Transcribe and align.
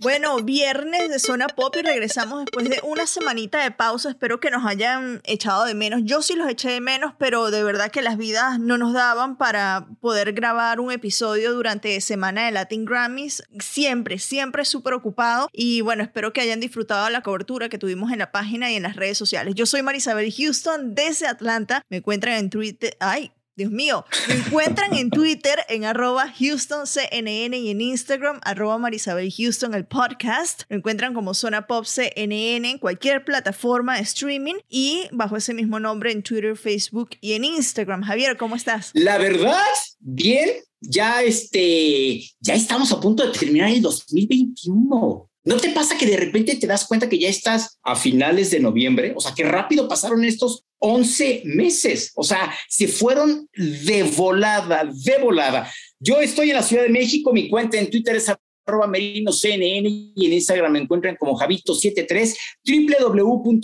Bueno, 0.00 0.36
viernes 0.42 1.10
de 1.10 1.18
Zona 1.18 1.48
Pop 1.48 1.74
y 1.76 1.82
regresamos 1.82 2.44
después 2.44 2.68
de 2.68 2.80
una 2.84 3.06
semanita 3.06 3.62
de 3.62 3.72
pausa. 3.72 4.10
Espero 4.10 4.38
que 4.38 4.50
nos 4.50 4.64
hayan 4.64 5.20
echado 5.24 5.64
de 5.64 5.74
menos. 5.74 6.02
Yo 6.04 6.22
sí 6.22 6.36
los 6.36 6.48
eché 6.48 6.70
de 6.70 6.80
menos, 6.80 7.14
pero 7.18 7.50
de 7.50 7.64
verdad 7.64 7.90
que 7.90 8.00
las 8.00 8.16
vidas 8.16 8.60
no 8.60 8.78
nos 8.78 8.92
daban 8.92 9.36
para 9.36 9.88
poder 10.00 10.34
grabar 10.34 10.78
un 10.78 10.92
episodio 10.92 11.52
durante 11.52 12.00
semana 12.00 12.46
de 12.46 12.52
Latin 12.52 12.84
Grammys. 12.84 13.42
Siempre, 13.58 14.20
siempre 14.20 14.64
súper 14.64 14.94
ocupado. 14.94 15.48
Y 15.52 15.80
bueno, 15.80 16.04
espero 16.04 16.32
que 16.32 16.42
hayan 16.42 16.60
disfrutado 16.60 17.10
la 17.10 17.22
cobertura 17.22 17.68
que 17.68 17.78
tuvimos 17.78 18.12
en 18.12 18.20
la 18.20 18.30
página 18.30 18.70
y 18.70 18.76
en 18.76 18.84
las 18.84 18.94
redes 18.94 19.18
sociales. 19.18 19.56
Yo 19.56 19.66
soy 19.66 19.82
Marisabel 19.82 20.32
Houston 20.32 20.94
desde 20.94 21.26
Atlanta. 21.26 21.82
Me 21.88 21.96
encuentran 21.96 22.36
en 22.36 22.50
Twitter. 22.50 22.96
Ay, 23.00 23.32
Dios 23.58 23.72
mío, 23.72 24.04
me 24.28 24.34
encuentran 24.36 24.94
en 24.94 25.10
Twitter 25.10 25.58
en 25.68 25.84
arroba 25.84 26.32
HoustonCNN 26.32 27.54
y 27.54 27.70
en 27.70 27.80
Instagram 27.80 28.38
arroba 28.44 28.78
Marisabel 28.78 29.34
Houston, 29.36 29.74
el 29.74 29.84
podcast. 29.84 30.62
Me 30.68 30.76
encuentran 30.76 31.12
como 31.12 31.34
Zona 31.34 31.66
Pop 31.66 31.84
CNN 31.84 32.70
en 32.70 32.78
cualquier 32.78 33.24
plataforma 33.24 33.98
streaming 33.98 34.54
y 34.68 35.08
bajo 35.10 35.36
ese 35.36 35.54
mismo 35.54 35.80
nombre 35.80 36.12
en 36.12 36.22
Twitter, 36.22 36.56
Facebook 36.56 37.16
y 37.20 37.32
en 37.32 37.42
Instagram. 37.42 38.04
Javier, 38.04 38.36
¿cómo 38.36 38.54
estás? 38.54 38.92
La 38.94 39.18
verdad, 39.18 39.58
bien. 39.98 40.50
Ya, 40.80 41.24
este, 41.24 42.22
ya 42.38 42.54
estamos 42.54 42.92
a 42.92 43.00
punto 43.00 43.26
de 43.26 43.36
terminar 43.36 43.70
el 43.72 43.82
2021. 43.82 45.28
¿No 45.42 45.56
te 45.56 45.70
pasa 45.70 45.98
que 45.98 46.06
de 46.06 46.16
repente 46.16 46.54
te 46.54 46.68
das 46.68 46.86
cuenta 46.86 47.08
que 47.08 47.18
ya 47.18 47.28
estás 47.28 47.80
a 47.82 47.96
finales 47.96 48.52
de 48.52 48.60
noviembre? 48.60 49.14
O 49.16 49.20
sea, 49.20 49.34
que 49.34 49.42
rápido 49.42 49.88
pasaron 49.88 50.22
estos 50.22 50.67
11 50.78 51.42
meses. 51.44 52.12
O 52.14 52.22
sea, 52.22 52.52
se 52.68 52.88
fueron 52.88 53.48
de 53.54 54.02
volada, 54.16 54.84
de 54.84 55.18
volada. 55.18 55.70
Yo 56.00 56.20
estoy 56.20 56.50
en 56.50 56.56
la 56.56 56.62
Ciudad 56.62 56.84
de 56.84 56.88
México, 56.90 57.32
mi 57.32 57.48
cuenta 57.48 57.78
en 57.78 57.90
Twitter 57.90 58.16
es 58.16 58.28
arroba 58.68 58.86
merino 58.86 59.32
CNN 59.32 60.12
y 60.14 60.26
en 60.26 60.32
Instagram 60.32 60.72
me 60.72 60.80
encuentran 60.80 61.16
como 61.16 61.36
Javito73, 61.38 62.36
www.cnne.com 62.64 63.58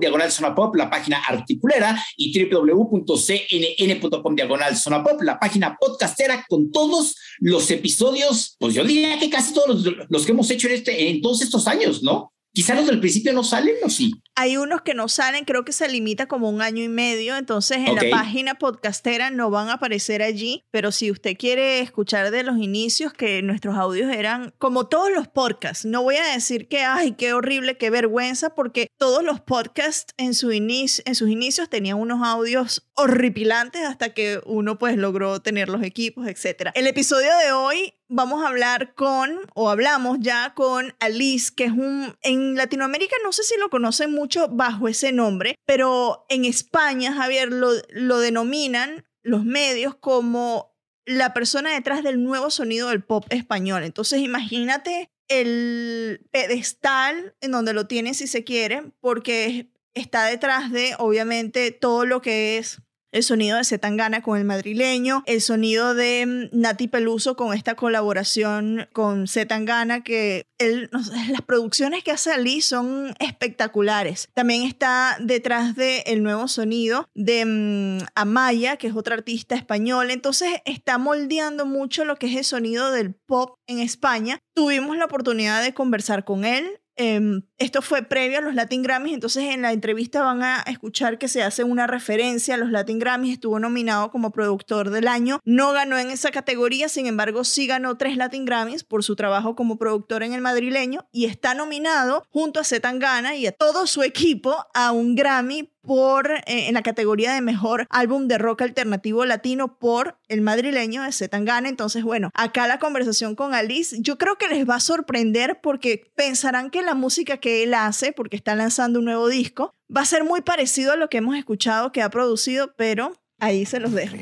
diagonal 0.00 0.30
zona 0.30 0.54
pop, 0.54 0.76
la 0.76 0.88
página 0.88 1.18
articulera, 1.18 2.00
y 2.16 2.32
www.cnn.com 2.44 4.34
diagonal 4.34 4.76
zona 4.76 5.02
pop, 5.02 5.20
la 5.22 5.40
página 5.40 5.76
podcastera 5.78 6.46
con 6.48 6.70
todos 6.70 7.16
los 7.40 7.70
episodios, 7.70 8.56
pues 8.58 8.74
yo 8.74 8.84
diría 8.84 9.18
que 9.18 9.28
casi 9.28 9.52
todos 9.52 9.84
los, 10.08 10.24
que 10.24 10.32
hemos 10.32 10.50
hecho 10.50 10.68
en, 10.68 10.74
este, 10.74 11.10
en 11.10 11.20
todos 11.20 11.42
estos 11.42 11.66
años, 11.66 12.02
¿no? 12.02 12.32
Quizá 12.52 12.74
los 12.74 12.86
del 12.86 12.98
principio 12.98 13.32
no 13.32 13.44
salen, 13.44 13.76
¿o 13.84 13.90
sí? 13.90 14.12
Hay 14.40 14.56
unos 14.56 14.80
que 14.80 14.94
no 14.94 15.06
salen, 15.06 15.44
creo 15.44 15.66
que 15.66 15.72
se 15.72 15.86
limita 15.86 16.26
como 16.26 16.48
un 16.48 16.62
año 16.62 16.82
y 16.82 16.88
medio, 16.88 17.36
entonces 17.36 17.76
en 17.86 17.94
la 17.94 18.04
página 18.10 18.54
podcastera 18.54 19.28
no 19.28 19.50
van 19.50 19.68
a 19.68 19.74
aparecer 19.74 20.22
allí, 20.22 20.64
pero 20.70 20.92
si 20.92 21.10
usted 21.10 21.36
quiere 21.36 21.80
escuchar 21.80 22.30
de 22.30 22.42
los 22.42 22.56
inicios, 22.56 23.12
que 23.12 23.42
nuestros 23.42 23.76
audios 23.76 24.10
eran 24.10 24.54
como 24.56 24.86
todos 24.86 25.10
los 25.10 25.28
podcasts, 25.28 25.84
no 25.84 26.02
voy 26.02 26.16
a 26.16 26.24
decir 26.24 26.68
que, 26.68 26.80
ay, 26.80 27.12
qué 27.18 27.34
horrible, 27.34 27.76
qué 27.76 27.90
vergüenza, 27.90 28.54
porque 28.54 28.88
todos 28.96 29.22
los 29.22 29.40
podcasts 29.40 30.14
en, 30.16 30.32
su 30.32 30.52
inicio, 30.52 31.04
en 31.06 31.16
sus 31.16 31.28
inicios 31.28 31.68
tenían 31.68 31.98
unos 31.98 32.26
audios 32.26 32.88
horripilantes 32.94 33.82
hasta 33.82 34.14
que 34.14 34.40
uno 34.46 34.78
pues 34.78 34.96
logró 34.96 35.40
tener 35.40 35.68
los 35.68 35.82
equipos, 35.82 36.26
etc. 36.26 36.70
El 36.74 36.86
episodio 36.86 37.28
de 37.44 37.52
hoy 37.52 37.92
vamos 38.08 38.42
a 38.42 38.48
hablar 38.48 38.94
con, 38.94 39.38
o 39.54 39.70
hablamos 39.70 40.18
ya 40.20 40.52
con 40.54 40.94
Alice, 40.98 41.52
que 41.54 41.64
es 41.64 41.72
un, 41.72 42.16
en 42.22 42.56
Latinoamérica 42.56 43.16
no 43.22 43.32
sé 43.32 43.44
si 43.44 43.56
lo 43.58 43.70
conocen 43.70 44.12
mucho 44.12 44.29
bajo 44.50 44.88
ese 44.88 45.12
nombre, 45.12 45.56
pero 45.66 46.26
en 46.28 46.44
España, 46.44 47.12
Javier, 47.12 47.52
lo, 47.52 47.70
lo 47.90 48.18
denominan 48.18 49.04
los 49.22 49.44
medios 49.44 49.94
como 49.94 50.74
la 51.04 51.34
persona 51.34 51.72
detrás 51.72 52.02
del 52.02 52.22
nuevo 52.22 52.50
sonido 52.50 52.88
del 52.88 53.02
pop 53.02 53.24
español. 53.30 53.82
Entonces 53.82 54.20
imagínate 54.20 55.10
el 55.28 56.26
pedestal 56.30 57.34
en 57.40 57.52
donde 57.52 57.72
lo 57.72 57.86
tiene 57.86 58.14
si 58.14 58.26
se 58.26 58.44
quiere, 58.44 58.92
porque 59.00 59.70
está 59.94 60.24
detrás 60.26 60.70
de, 60.72 60.94
obviamente, 60.98 61.70
todo 61.70 62.04
lo 62.04 62.20
que 62.20 62.58
es 62.58 62.80
el 63.12 63.22
sonido 63.22 63.56
de 63.58 63.64
Zetangana 63.64 64.22
con 64.22 64.38
el 64.38 64.44
madrileño, 64.44 65.22
el 65.26 65.40
sonido 65.40 65.94
de 65.94 66.50
mm, 66.52 66.58
Nati 66.58 66.88
Peluso 66.88 67.36
con 67.36 67.54
esta 67.54 67.74
colaboración 67.74 68.88
con 68.92 69.26
Zetangana, 69.26 70.02
que 70.02 70.46
las 70.58 71.42
producciones 71.46 72.04
que 72.04 72.10
hace 72.10 72.32
Ali 72.32 72.60
son 72.60 73.14
espectaculares. 73.18 74.28
También 74.34 74.62
está 74.62 75.16
detrás 75.20 75.74
del 75.74 76.02
el 76.06 76.22
nuevo 76.22 76.48
sonido 76.48 77.08
de 77.14 77.44
mm, 77.44 78.06
Amaya, 78.14 78.76
que 78.76 78.88
es 78.88 78.94
otra 78.94 79.14
artista 79.14 79.54
española. 79.54 80.12
Entonces 80.12 80.48
está 80.64 80.98
moldeando 80.98 81.66
mucho 81.66 82.04
lo 82.04 82.16
que 82.16 82.26
es 82.26 82.36
el 82.36 82.44
sonido 82.44 82.90
del 82.90 83.14
pop 83.14 83.54
en 83.66 83.78
España. 83.78 84.38
Tuvimos 84.54 84.96
la 84.96 85.06
oportunidad 85.06 85.62
de 85.62 85.74
conversar 85.74 86.24
con 86.24 86.44
él 86.44 86.79
Em, 87.02 87.40
esto 87.56 87.80
fue 87.80 88.02
previo 88.02 88.36
a 88.36 88.40
los 88.42 88.54
Latin 88.54 88.82
Grammys, 88.82 89.14
entonces 89.14 89.44
en 89.44 89.62
la 89.62 89.72
entrevista 89.72 90.22
van 90.22 90.42
a 90.42 90.60
escuchar 90.66 91.16
que 91.16 91.28
se 91.28 91.42
hace 91.42 91.64
una 91.64 91.86
referencia 91.86 92.56
a 92.56 92.58
los 92.58 92.70
Latin 92.70 92.98
Grammys, 92.98 93.32
estuvo 93.32 93.58
nominado 93.58 94.10
como 94.10 94.32
productor 94.32 94.90
del 94.90 95.08
año, 95.08 95.40
no 95.46 95.72
ganó 95.72 95.96
en 95.96 96.10
esa 96.10 96.30
categoría, 96.30 96.90
sin 96.90 97.06
embargo 97.06 97.42
sí 97.44 97.66
ganó 97.66 97.96
tres 97.96 98.18
Latin 98.18 98.44
Grammys 98.44 98.84
por 98.84 99.02
su 99.02 99.16
trabajo 99.16 99.56
como 99.56 99.78
productor 99.78 100.22
en 100.22 100.34
el 100.34 100.42
madrileño 100.42 101.06
y 101.10 101.24
está 101.24 101.54
nominado 101.54 102.22
junto 102.28 102.60
a 102.60 102.64
Zetangana 102.64 103.34
y 103.34 103.46
a 103.46 103.52
todo 103.52 103.86
su 103.86 104.02
equipo 104.02 104.66
a 104.74 104.92
un 104.92 105.14
Grammy 105.14 105.70
por, 105.82 106.30
eh, 106.30 106.42
en 106.46 106.74
la 106.74 106.82
categoría 106.82 107.32
de 107.32 107.40
mejor 107.40 107.86
álbum 107.90 108.28
de 108.28 108.38
rock 108.38 108.62
alternativo 108.62 109.24
latino 109.24 109.78
por 109.78 110.18
el 110.28 110.40
madrileño 110.40 111.02
de 111.02 111.12
Zetangana. 111.12 111.68
Entonces, 111.68 112.02
bueno, 112.02 112.30
acá 112.34 112.66
la 112.66 112.78
conversación 112.78 113.34
con 113.34 113.54
Alice, 113.54 113.96
yo 114.00 114.18
creo 114.18 114.36
que 114.36 114.48
les 114.48 114.68
va 114.68 114.76
a 114.76 114.80
sorprender 114.80 115.60
porque 115.62 116.10
pensarán 116.14 116.70
que 116.70 116.82
la 116.82 116.94
música 116.94 117.38
que 117.38 117.62
él 117.62 117.74
hace, 117.74 118.12
porque 118.12 118.36
está 118.36 118.54
lanzando 118.54 118.98
un 118.98 119.06
nuevo 119.06 119.28
disco, 119.28 119.74
va 119.94 120.02
a 120.02 120.06
ser 120.06 120.24
muy 120.24 120.40
parecido 120.42 120.92
a 120.92 120.96
lo 120.96 121.08
que 121.08 121.18
hemos 121.18 121.36
escuchado 121.36 121.92
que 121.92 122.02
ha 122.02 122.10
producido, 122.10 122.74
pero 122.76 123.12
ahí 123.38 123.66
se 123.66 123.80
los 123.80 123.92
dejo. 123.92 124.16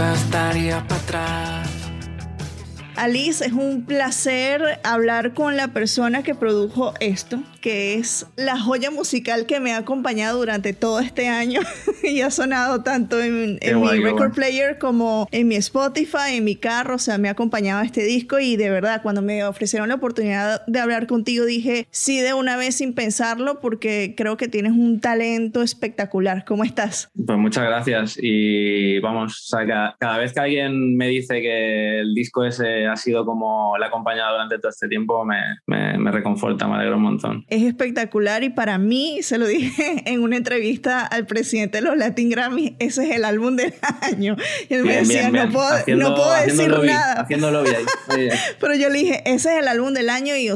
Estaría 0.00 0.86
para 0.86 1.00
atrás. 1.00 1.68
Alice, 2.96 3.44
es 3.44 3.52
un 3.52 3.84
placer 3.84 4.80
hablar 4.84 5.34
con 5.34 5.56
la 5.56 5.68
persona 5.68 6.22
que 6.22 6.34
produjo 6.34 6.94
esto 7.00 7.40
que 7.64 7.94
es 7.94 8.26
la 8.36 8.60
joya 8.60 8.90
musical 8.90 9.46
que 9.46 9.58
me 9.58 9.72
ha 9.72 9.78
acompañado 9.78 10.38
durante 10.38 10.74
todo 10.74 11.00
este 11.00 11.28
año 11.28 11.62
y 12.02 12.20
ha 12.20 12.30
sonado 12.30 12.82
tanto 12.82 13.22
en, 13.22 13.54
mi 13.54 14.00
record 14.02 14.34
player 14.34 14.76
como 14.76 15.26
en 15.32 15.48
mi 15.48 15.54
Spotify, 15.54 16.34
en 16.34 16.44
mi 16.44 16.56
carro, 16.56 16.96
o 16.96 16.98
sea, 16.98 17.16
me 17.16 17.28
ha 17.28 17.30
acompañado 17.30 17.82
este 17.82 18.04
disco 18.04 18.38
y 18.38 18.56
de 18.56 18.68
verdad 18.68 19.00
cuando 19.02 19.22
me 19.22 19.44
ofrecieron 19.44 19.88
la 19.88 19.94
oportunidad 19.94 20.66
de 20.66 20.78
hablar 20.78 21.06
contigo 21.06 21.46
dije 21.46 21.86
sí 21.90 22.20
de 22.20 22.34
una 22.34 22.58
vez 22.58 22.74
sin 22.74 22.92
pensarlo 22.92 23.60
porque 23.60 24.12
creo 24.14 24.36
que 24.36 24.46
tienes 24.46 24.72
un 24.72 25.00
talento 25.00 25.62
espectacular. 25.62 26.44
¿Cómo 26.44 26.64
estás? 26.64 27.08
Pues 27.14 27.38
muchas 27.38 27.64
gracias 27.64 28.18
y 28.20 28.98
vamos, 29.00 29.50
cada, 29.98 30.18
vez 30.18 30.34
que 30.34 30.40
alguien 30.40 30.98
me 30.98 31.08
dice 31.08 31.40
que 31.40 32.00
el 32.00 32.14
disco 32.14 32.44
ese 32.44 32.86
ha 32.86 32.96
sido 32.96 33.24
como 33.24 33.78
le 33.78 33.86
ha 33.86 33.88
acompañado 33.88 34.32
durante 34.32 34.58
todo 34.58 34.68
este 34.68 34.86
tiempo 34.86 35.24
me, 35.24 35.38
me, 35.66 35.96
me 35.96 36.10
reconforta, 36.10 36.68
me 36.68 36.74
alegro 36.74 36.98
un 36.98 37.04
montón 37.04 37.46
es 37.54 37.62
espectacular 37.62 38.42
y 38.42 38.50
para 38.50 38.78
mí, 38.78 39.20
se 39.22 39.38
lo 39.38 39.46
dije 39.46 40.02
en 40.06 40.22
una 40.22 40.36
entrevista 40.36 41.04
al 41.04 41.26
presidente 41.26 41.78
de 41.78 41.82
los 41.82 41.96
Latin 41.96 42.30
Grammy, 42.30 42.76
ese 42.78 43.04
es 43.04 43.16
el 43.16 43.24
álbum 43.24 43.56
del 43.56 43.74
año. 44.02 44.36
Y 44.68 44.74
él 44.74 44.84
me 44.84 44.96
decía, 44.96 45.30
no 45.30 45.50
puedo, 45.50 45.70
no 45.96 46.14
puedo 46.14 46.34
decir 46.42 46.68
nada. 46.68 47.26
Pero 48.60 48.74
yo 48.74 48.88
le 48.88 48.98
dije, 48.98 49.22
ese 49.26 49.52
es 49.52 49.60
el 49.60 49.68
álbum 49.68 49.92
del 49.94 50.10
año 50.10 50.34
y, 50.36 50.50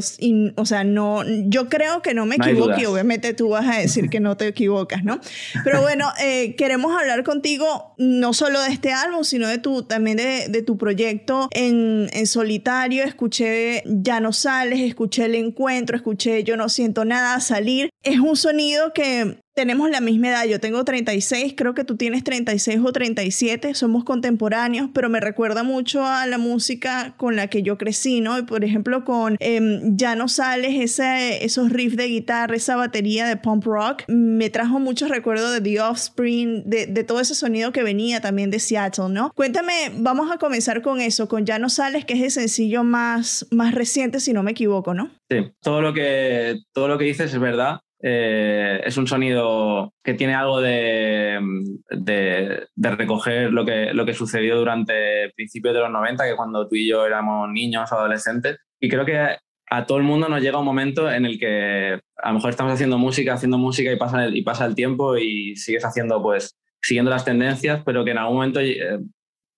o 0.55 0.65
sea, 0.65 0.83
no, 0.83 1.23
yo 1.25 1.69
creo 1.69 2.01
que 2.01 2.13
no 2.13 2.25
me 2.25 2.35
equivoco 2.35 2.79
y 2.79 2.85
obviamente 2.85 3.33
tú 3.33 3.49
vas 3.49 3.67
a 3.67 3.79
decir 3.79 4.09
que 4.09 4.19
no 4.19 4.37
te 4.37 4.47
equivocas, 4.47 5.03
¿no? 5.03 5.19
Pero 5.63 5.81
bueno, 5.81 6.11
eh, 6.21 6.55
queremos 6.55 6.97
hablar 6.99 7.23
contigo 7.23 7.93
no 7.97 8.33
solo 8.33 8.61
de 8.61 8.69
este 8.69 8.91
álbum, 8.91 9.23
sino 9.23 9.47
de 9.47 9.57
tu, 9.57 9.83
también 9.83 10.17
de, 10.17 10.47
de 10.49 10.61
tu 10.61 10.77
proyecto 10.77 11.49
en, 11.51 12.09
en 12.13 12.27
solitario. 12.27 13.03
Escuché 13.03 13.83
Ya 13.85 14.19
no 14.19 14.33
sales, 14.33 14.79
escuché 14.81 15.25
El 15.25 15.35
Encuentro, 15.35 15.95
escuché 15.95 16.43
Yo 16.43 16.57
no 16.57 16.69
siento 16.69 16.88
desentonada 16.89 17.35
a 17.35 17.39
salir. 17.39 17.89
Es 18.03 18.19
un 18.19 18.35
sonido 18.35 18.93
que 18.93 19.39
tenemos 19.59 19.89
la 19.89 19.99
misma 19.99 20.29
edad, 20.29 20.45
yo 20.45 20.61
tengo 20.61 20.85
36, 20.85 21.53
creo 21.57 21.73
que 21.73 21.83
tú 21.83 21.97
tienes 21.97 22.23
36 22.23 22.79
o 22.81 22.93
37, 22.93 23.73
somos 23.73 24.05
contemporáneos, 24.05 24.89
pero 24.93 25.09
me 25.09 25.19
recuerda 25.19 25.63
mucho 25.63 26.05
a 26.05 26.25
la 26.27 26.37
música 26.37 27.13
con 27.17 27.35
la 27.35 27.47
que 27.47 27.61
yo 27.61 27.77
crecí, 27.77 28.21
¿no? 28.21 28.39
Y 28.39 28.43
por 28.43 28.63
ejemplo 28.63 29.03
con 29.03 29.35
em, 29.41 29.97
Ya 29.97 30.15
no 30.15 30.29
sales, 30.29 30.75
ese, 30.79 31.43
esos 31.43 31.73
riffs 31.73 31.97
de 31.97 32.05
guitarra, 32.05 32.55
esa 32.55 32.77
batería 32.77 33.27
de 33.27 33.35
pump 33.35 33.65
rock, 33.65 34.03
me 34.07 34.49
trajo 34.49 34.79
muchos 34.79 35.09
recuerdos 35.09 35.51
de 35.51 35.59
The 35.59 35.81
Offspring, 35.81 36.63
de, 36.65 36.85
de 36.85 37.03
todo 37.03 37.19
ese 37.19 37.35
sonido 37.35 37.73
que 37.73 37.83
venía 37.83 38.21
también 38.21 38.51
de 38.51 38.59
Seattle, 38.59 39.09
¿no? 39.09 39.33
Cuéntame, 39.35 39.91
vamos 39.93 40.31
a 40.31 40.37
comenzar 40.37 40.81
con 40.81 41.01
eso, 41.01 41.27
con 41.27 41.45
Ya 41.45 41.59
no 41.59 41.67
sales, 41.67 42.05
que 42.05 42.13
es 42.13 42.21
el 42.21 42.31
sencillo 42.31 42.85
más, 42.85 43.45
más 43.51 43.75
reciente, 43.75 44.21
si 44.21 44.31
no 44.31 44.41
me 44.41 44.51
equivoco, 44.51 44.93
¿no? 44.93 45.11
Sí, 45.29 45.51
todo 45.61 45.81
lo 45.81 45.93
que, 45.93 46.61
todo 46.73 46.87
lo 46.87 46.97
que 46.97 47.03
dices 47.03 47.33
es 47.33 47.39
verdad. 47.41 47.81
Eh, 48.01 48.81
es 48.85 48.95
un 48.97 49.07
sonido 49.07 49.93
que 50.01 50.13
tiene 50.13 50.33
algo 50.33 50.61
de, 50.61 51.39
de, 51.89 52.67
recoger 52.75 53.51
lo 53.51 53.65
que, 53.65 53.93
lo 53.93 54.05
que 54.05 54.13
sucedió 54.13 54.57
durante 54.57 55.31
principios 55.35 55.73
de 55.73 55.81
los 55.81 55.91
90, 55.91 56.25
que 56.25 56.35
cuando 56.35 56.67
tú 56.67 56.75
y 56.75 56.87
yo 56.87 57.05
éramos 57.05 57.49
niños 57.49 57.91
adolescentes. 57.91 58.57
Y 58.79 58.87
creo 58.87 59.05
que 59.05 59.37
a 59.71 59.85
todo 59.85 59.97
el 59.97 60.03
mundo 60.03 60.29
nos 60.29 60.41
llega 60.41 60.59
un 60.59 60.65
momento 60.65 61.11
en 61.11 61.25
el 61.25 61.37
que 61.37 61.99
a 62.17 62.29
lo 62.29 62.35
mejor 62.35 62.49
estamos 62.51 62.73
haciendo 62.73 62.97
música, 62.97 63.33
haciendo 63.33 63.57
música 63.57 63.91
y 63.91 63.97
pasa 63.97 64.25
el, 64.25 64.37
y 64.37 64.41
pasa 64.43 64.65
el 64.65 64.75
tiempo 64.75 65.17
y 65.17 65.55
sigues 65.55 65.83
haciendo, 65.83 66.21
pues, 66.21 66.57
siguiendo 66.81 67.11
las 67.11 67.25
tendencias, 67.25 67.81
pero 67.85 68.05
que 68.05 68.11
en 68.11 68.17
algún 68.17 68.35
momento 68.35 68.61
eh, 68.61 68.99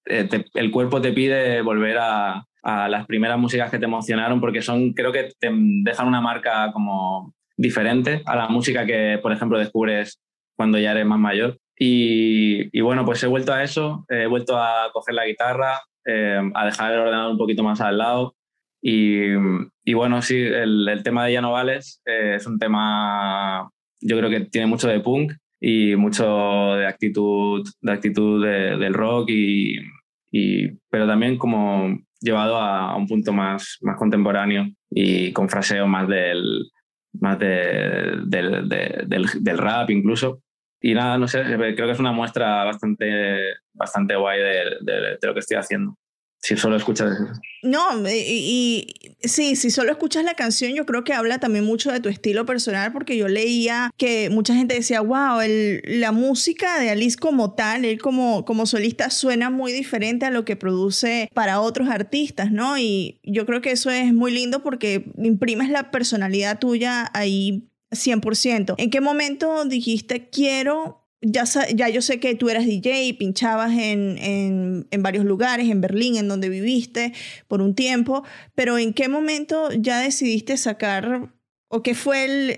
eh, 0.05 0.45
el 0.55 0.71
cuerpo 0.71 0.99
te 0.99 1.13
pide 1.13 1.61
volver 1.61 1.99
a, 1.99 2.43
a 2.63 2.89
las 2.89 3.05
primeras 3.05 3.37
músicas 3.37 3.69
que 3.69 3.79
te 3.79 3.85
emocionaron 3.85 4.41
porque 4.41 4.61
son, 4.61 4.93
creo 4.93 5.11
que 5.11 5.29
te 5.39 5.49
dejan 5.83 6.07
una 6.07 6.21
marca 6.21 6.71
como 6.73 7.35
diferente 7.61 8.23
a 8.25 8.35
la 8.35 8.47
música 8.47 8.85
que, 8.85 9.19
por 9.21 9.31
ejemplo, 9.31 9.59
descubres 9.59 10.19
cuando 10.55 10.79
ya 10.79 10.91
eres 10.91 11.05
más 11.05 11.19
mayor. 11.19 11.57
Y, 11.77 12.79
bueno, 12.81 13.05
pues 13.05 13.23
he 13.23 13.27
vuelto 13.27 13.53
a 13.53 13.63
eso, 13.63 14.05
he 14.09 14.27
vuelto 14.27 14.57
a 14.57 14.91
coger 14.93 15.15
la 15.15 15.25
guitarra, 15.25 15.79
eh, 16.05 16.39
a 16.53 16.65
dejar 16.65 16.93
el 16.93 16.99
ordenador 16.99 17.31
un 17.31 17.37
poquito 17.37 17.63
más 17.63 17.81
al 17.81 17.97
lado. 17.97 18.35
Y, 18.81 19.33
bueno, 19.93 20.21
sí, 20.21 20.37
el, 20.37 21.01
tema 21.03 21.25
de 21.25 21.33
Ya 21.33 21.41
no 21.41 21.51
vales 21.51 22.01
eh, 22.05 22.35
es 22.35 22.47
un 22.47 22.57
tema, 22.59 23.69
yo 23.99 24.17
creo 24.17 24.29
que 24.29 24.41
tiene 24.41 24.67
mucho 24.67 24.87
de 24.87 24.99
punk 24.99 25.33
y 25.59 25.95
mucho 25.95 26.75
de 26.75 26.87
actitud, 26.87 27.67
de 27.81 27.91
actitud 27.91 28.43
del 28.43 28.93
rock, 28.93 29.29
y, 29.29 29.77
pero 30.89 31.07
también 31.07 31.37
como 31.37 31.97
llevado 32.19 32.57
a, 32.57 32.95
un 32.95 33.07
punto 33.07 33.33
más, 33.33 33.77
más 33.81 33.97
contemporáneo 33.97 34.67
y 34.89 35.31
con 35.33 35.49
fraseo 35.49 35.87
más 35.87 36.07
del, 36.07 36.71
más 37.19 37.39
del, 37.39 38.29
del, 38.29 39.57
rap 39.57 39.89
incluso. 39.89 40.41
Y 40.79 40.93
nada, 40.93 41.17
no 41.17 41.27
sé, 41.27 41.43
creo 41.43 41.75
que 41.75 41.91
es 41.91 41.99
una 41.99 42.11
muestra 42.11 42.63
bastante, 42.63 43.53
bastante 43.73 44.15
guay 44.15 44.39
de, 44.39 45.17
lo 45.21 45.33
que 45.33 45.39
estoy 45.39 45.57
haciendo 45.57 45.97
si 46.41 46.57
solo 46.57 46.75
escuchas 46.75 47.17
No, 47.61 48.07
y, 48.09 48.87
sí, 49.23 49.55
si 49.55 49.69
solo 49.69 49.91
escuchas 49.91 50.23
la 50.23 50.33
canción, 50.33 50.73
yo 50.73 50.87
creo 50.87 51.03
que 51.03 51.13
habla 51.13 51.39
también 51.39 51.63
mucho 51.63 51.91
de 51.91 51.99
tu 51.99 52.09
estilo 52.09 52.47
personal, 52.47 52.91
porque 52.91 53.15
yo 53.15 53.27
leía 53.27 53.91
que 53.95 54.31
mucha 54.31 54.55
gente 54.55 54.73
decía, 54.73 55.01
wow, 55.01 55.39
la 55.83 56.11
música 56.11 56.79
de 56.79 56.89
Alice 56.89 57.17
como 57.17 57.53
tal, 57.53 57.85
él 57.85 58.01
como, 58.01 58.43
como 58.43 58.65
solista 58.65 59.11
suena 59.11 59.51
muy 59.51 59.71
diferente 59.71 60.25
a 60.25 60.31
lo 60.31 60.43
que 60.43 60.55
produce 60.55 61.29
para 61.35 61.61
otros 61.61 61.89
artistas, 61.89 62.51
¿no? 62.51 62.77
Y 62.79 63.19
yo 63.23 63.45
creo 63.45 63.61
que 63.61 63.71
eso 63.71 63.91
es 63.91 64.11
muy 64.11 64.31
lindo 64.31 64.63
porque 64.63 65.11
imprimes 65.17 65.69
la 65.69 65.91
personalidad 65.91 66.57
tuya 66.57 67.11
ahí 67.13 67.67
100%. 67.91 68.75
¿En 68.77 68.89
qué 68.89 68.99
momento 69.01 69.65
dijiste, 69.65 70.29
quiero 70.29 71.00
ya, 71.21 71.43
ya 71.73 71.89
yo 71.89 72.01
sé 72.01 72.19
que 72.19 72.35
tú 72.35 72.49
eras 72.49 72.65
DJ 72.65 73.05
y 73.05 73.13
pinchabas 73.13 73.71
en, 73.71 74.17
en, 74.17 74.87
en, 74.89 75.03
varios 75.03 75.25
lugares, 75.25 75.69
en 75.69 75.81
Berlín, 75.81 76.17
en 76.17 76.27
donde 76.27 76.49
viviste 76.49 77.13
por 77.47 77.61
un 77.61 77.75
tiempo, 77.75 78.23
pero 78.55 78.77
¿en 78.77 78.93
qué 78.93 79.07
momento 79.07 79.69
ya 79.71 79.99
decidiste 79.99 80.57
sacar 80.57 81.31
o 81.71 81.83
qué 81.83 81.95
fue 81.95 82.25
el, 82.25 82.55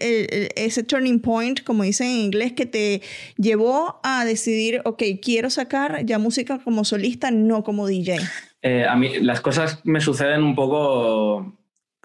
ese 0.56 0.84
turning 0.84 1.20
point, 1.20 1.64
como 1.64 1.84
dicen 1.84 2.08
en 2.08 2.18
inglés, 2.18 2.54
que 2.54 2.66
te 2.66 3.02
llevó 3.38 4.00
a 4.04 4.26
decidir, 4.26 4.82
ok, 4.86 5.04
quiero 5.22 5.52
sacar 5.52 6.04
ya 6.06 6.18
música 6.18 6.60
como 6.64 6.84
solista, 6.84 7.30
no 7.30 7.64
como 7.64 7.86
DJ? 7.86 8.18
Eh, 8.64 8.86
a 8.86 8.96
mí 8.96 9.20
las 9.20 9.40
cosas 9.40 9.82
me 9.84 10.02
suceden 10.02 10.42
un 10.42 10.56
poco, 10.56 11.54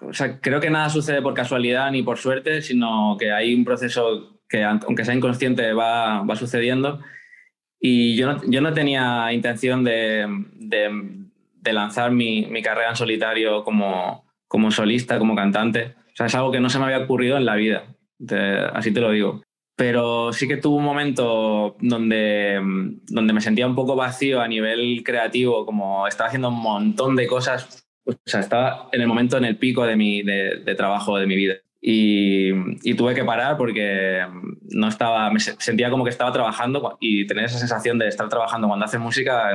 o 0.02 0.12
sea, 0.12 0.38
creo 0.40 0.61
que 0.61 0.70
nada 0.70 0.90
sucede 0.90 1.22
por 1.22 1.32
casualidad 1.32 1.90
ni 1.90 2.02
por 2.02 2.19
suerte, 2.19 2.61
sino 2.61 3.16
que 3.19 3.32
hay 3.32 3.54
un 3.54 3.64
proceso 3.64 4.38
que 4.49 4.65
aunque 4.65 5.05
sea 5.05 5.15
inconsciente 5.15 5.73
va, 5.73 6.23
va 6.23 6.37
sucediendo. 6.37 7.00
Y 7.81 8.17
yo 8.17 8.33
no, 8.33 8.41
yo 8.49 8.61
no 8.61 8.73
tenía 8.73 9.33
intención 9.33 9.85
de, 9.85 10.27
de, 10.55 11.73
lanzar 11.73 12.11
mi, 12.11 12.47
mi, 12.47 12.62
carrera 12.62 12.91
en 12.91 12.97
solitario 12.97 13.62
como, 13.62 14.25
como 14.49 14.71
solista, 14.71 15.19
como 15.19 15.37
cantante. 15.37 15.95
O 16.12 16.17
sea, 16.17 16.27
es 16.27 16.35
algo 16.35 16.50
que 16.50 16.61
no 16.61 16.71
se 16.71 16.79
me 16.79 16.87
había 16.87 17.05
ocurrido 17.05 17.37
en 17.37 17.45
la 17.45 17.55
vida, 17.55 17.85
así 18.73 18.93
te 18.93 19.00
lo 19.00 19.11
digo. 19.11 19.43
Pero 19.77 20.33
sí 20.33 20.49
que 20.49 20.56
tuve 20.56 20.79
un 20.79 20.85
momento 20.85 21.77
donde, 21.79 22.59
donde 23.06 23.33
me 23.33 23.41
sentía 23.41 23.69
un 23.69 23.77
poco 23.77 23.95
vacío 23.95 24.41
a 24.41 24.49
nivel 24.49 25.05
creativo, 25.05 25.65
como 25.65 26.09
estaba 26.09 26.27
haciendo 26.27 26.49
un 26.49 26.61
montón 26.61 27.15
de 27.15 27.29
cosas. 27.29 27.87
O 28.05 28.15
sea, 28.25 28.41
estaba 28.41 28.89
en 28.91 29.03
el 29.03 29.06
momento, 29.06 29.37
en 29.37 29.45
el 29.45 29.56
pico 29.56 29.87
de 29.87 29.95
mi 29.95 30.23
de, 30.23 30.75
trabajo 30.77 31.17
de 31.19 31.27
mi 31.27 31.37
vida. 31.37 31.55
Y, 31.80 32.94
tuve 32.94 33.14
que 33.14 33.25
parar 33.25 33.56
porque 33.56 34.26
no 34.70 34.88
estaba, 34.88 35.30
me 35.30 35.38
sentía 35.40 35.90
como 35.90 36.04
que 36.04 36.10
estaba 36.10 36.32
trabajando 36.32 36.96
y 37.00 37.26
tener 37.26 37.44
esa 37.44 37.58
sensación 37.58 37.98
de 37.98 38.08
estar 38.08 38.28
trabajando 38.28 38.66
cuando 38.66 38.84
haces 38.84 39.00
música 39.00 39.52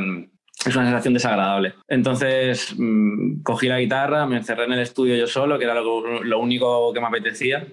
es 0.66 0.76
una 0.76 0.86
sensación 0.86 1.14
desagradable. 1.14 1.74
Entonces 1.88 2.76
mm, 2.78 3.42
cogí 3.44 3.68
la 3.68 3.80
guitarra, 3.80 4.26
me 4.26 4.38
encerré 4.38 4.66
en 4.66 4.74
el 4.74 4.80
estudio 4.80 5.16
yo 5.16 5.28
solo, 5.28 5.58
que 5.58 5.66
era 5.66 5.76
lo, 5.76 6.40
único 6.40 6.94
que 6.94 7.02
me 7.02 7.08
apetecía, 7.08 7.68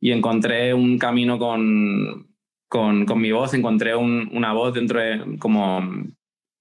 y 0.00 0.10
encontré 0.10 0.74
un 0.74 0.98
camino 0.98 1.38
con, 1.38 2.28
con, 2.68 3.06
con 3.06 3.20
mi 3.20 3.30
voz, 3.30 3.54
encontré 3.54 3.94
una 3.94 4.52
voz 4.52 4.74
dentro 4.74 5.00
de 5.00 5.38
como 5.38 5.80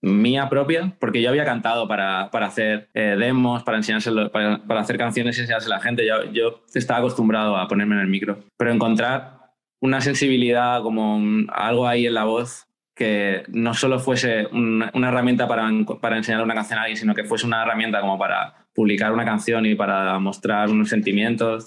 mía 0.01 0.49
propia, 0.49 0.95
porque 0.99 1.21
yo 1.21 1.29
había 1.29 1.45
cantado 1.45 1.87
para, 1.87 2.29
para 2.31 2.47
hacer 2.47 2.89
eh, 2.93 3.15
demos, 3.19 3.63
para, 3.63 3.77
enseñárselo, 3.77 4.31
para, 4.31 4.63
para, 4.65 4.81
hacer 4.81 4.97
canciones 4.97 5.37
y 5.37 5.41
enseñárselo 5.41 5.75
a 5.75 5.77
la 5.77 5.83
gente. 5.83 6.05
Yo, 6.05 6.31
yo 6.31 6.63
estaba 6.73 6.99
acostumbrado 6.99 7.55
a 7.55 7.67
ponerme 7.67 7.95
en 7.95 8.01
el 8.01 8.07
micro, 8.07 8.43
pero 8.57 8.71
encontrar 8.71 9.39
una 9.79 10.01
sensibilidad, 10.01 10.81
como 10.81 11.21
algo 11.49 11.87
ahí 11.87 12.07
en 12.07 12.13
la 12.13 12.23
voz 12.23 12.67
que 12.95 13.43
no 13.47 13.73
solo 13.73 13.99
fuese 13.99 14.47
una, 14.51 14.91
una 14.93 15.09
herramienta 15.09 15.47
para, 15.47 15.69
para 16.01 16.17
enseñar 16.17 16.43
una 16.43 16.53
canción 16.53 16.77
a 16.77 16.83
alguien, 16.83 16.97
sino 16.97 17.15
que 17.15 17.23
fuese 17.23 17.47
una 17.47 17.63
herramienta 17.63 18.01
como 18.01 18.17
para 18.19 18.67
publicar 18.73 19.11
una 19.13 19.25
canción 19.25 19.65
y 19.65 19.75
para 19.75 20.19
mostrar 20.19 20.69
unos 20.69 20.89
sentimientos. 20.89 21.65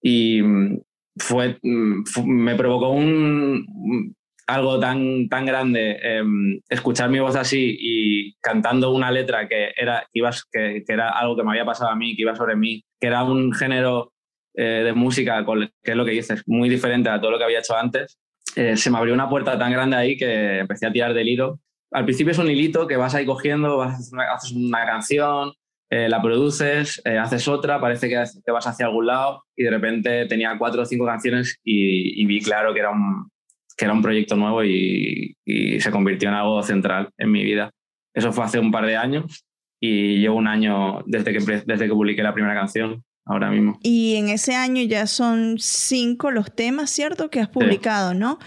Y 0.00 0.40
mm, 0.42 0.80
fue, 1.18 1.58
mm, 1.62 2.04
me 2.24 2.54
provocó 2.54 2.90
un, 2.90 4.14
algo 4.46 4.78
tan, 4.80 5.28
tan 5.28 5.46
grande, 5.46 5.98
em, 6.02 6.60
escuchar 6.68 7.10
mi 7.10 7.20
voz 7.20 7.36
así 7.36 7.76
y 7.78 8.34
cantando 8.40 8.90
una 8.90 9.10
letra 9.10 9.48
que 9.48 9.72
era, 9.76 10.06
que, 10.12 10.84
que, 10.86 10.92
era 10.92 11.10
algo 11.10 11.36
que 11.36 11.42
me 11.42 11.50
había 11.50 11.64
pasado 11.64 11.90
a 11.90 11.96
mí, 11.96 12.16
que 12.16 12.22
iba 12.22 12.34
sobre 12.34 12.56
mí, 12.56 12.84
que 13.00 13.06
era 13.06 13.24
un 13.24 13.52
género 13.52 14.12
eh, 14.54 14.82
de 14.84 14.92
música, 14.92 15.44
que 15.82 15.90
es 15.92 15.96
lo 15.96 16.04
que 16.04 16.10
dices, 16.10 16.42
muy 16.46 16.68
diferente 16.68 17.08
a 17.08 17.20
todo 17.20 17.30
lo 17.30 17.38
que 17.38 17.44
había 17.44 17.60
hecho 17.60 17.76
antes, 17.76 18.18
eh, 18.56 18.76
se 18.76 18.90
me 18.90 18.98
abrió 18.98 19.14
una 19.14 19.28
puerta 19.28 19.58
tan 19.58 19.72
grande 19.72 19.96
ahí 19.96 20.16
que 20.16 20.58
empecé 20.58 20.86
a 20.86 20.92
tirar 20.92 21.14
del 21.14 21.28
hilo. 21.28 21.60
Al 21.90 22.04
principio 22.04 22.32
es 22.32 22.38
un 22.38 22.50
hilito 22.50 22.86
que 22.86 22.96
vas 22.96 23.14
ahí 23.14 23.24
cogiendo, 23.24 23.78
vas, 23.78 24.12
haces 24.34 24.52
una 24.52 24.84
canción, 24.84 25.52
eh, 25.90 26.08
la 26.08 26.20
produces, 26.20 27.02
haces 27.04 27.48
otra, 27.48 27.80
parece 27.80 28.08
que 28.08 28.22
te 28.44 28.52
vas 28.52 28.66
hacia 28.66 28.86
algún 28.86 29.06
lado 29.06 29.44
y 29.56 29.64
de 29.64 29.70
repente 29.70 30.26
tenía 30.26 30.56
cuatro 30.58 30.82
o 30.82 30.86
cinco 30.86 31.06
canciones 31.06 31.58
y 31.64 32.24
vi 32.26 32.40
claro 32.40 32.72
que 32.72 32.80
era 32.80 32.90
un, 32.90 33.31
que 33.76 33.84
era 33.84 33.94
un 33.94 34.02
proyecto 34.02 34.36
nuevo 34.36 34.64
y, 34.64 35.36
se 35.80 35.90
convirtió 35.90 36.28
en 36.28 36.36
algo 36.36 36.62
central 36.62 37.10
en 37.18 37.30
mi 37.30 37.42
vida. 37.42 37.70
Eso 38.14 38.32
fue 38.32 38.44
hace 38.44 38.58
un 38.58 38.70
par 38.70 38.86
de 38.86 38.96
años 38.96 39.44
y 39.80 40.18
llevo 40.18 40.36
un 40.36 40.46
año 40.46 41.02
desde 41.06 41.32
que, 41.32 41.40
desde 41.66 41.86
que 41.86 41.92
publiqué 41.92 42.22
la 42.22 42.34
primera 42.34 42.54
canción, 42.54 43.02
ahora 43.24 43.50
mismo. 43.50 43.78
Y 43.82 44.16
en 44.16 44.28
ese 44.28 44.54
año 44.54 44.82
ya 44.82 45.06
son 45.06 45.56
cinco 45.58 46.30
los 46.30 46.54
temas, 46.54 46.90
¿cierto? 46.90 47.30
Que 47.30 47.40
has 47.40 47.48
publicado, 47.48 48.14
¿no? 48.14 48.38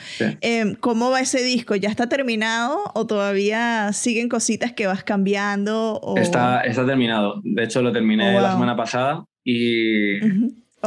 Em, 0.42 0.76
¿Cómo 0.76 1.10
va 1.10 1.22
ese 1.22 1.44
disco? 1.44 1.76
¿Ya 1.76 1.90
está 1.90 2.08
terminado 2.08 2.80
o 2.94 3.06
todavía 3.06 3.92
siguen 3.94 4.30
cositas 4.30 4.74
que 4.74 4.88
vas 4.88 5.04
cambiando? 5.04 6.02
Está, 6.18 6.62
está 6.62 6.86
terminado. 6.86 7.42
De 7.44 7.64
hecho, 7.64 7.82
lo 7.82 7.92
terminé 7.92 8.38
oh, 8.38 8.42
la 8.42 8.54
semana 8.54 8.76
pasada 8.76 9.26
y... 9.44 10.20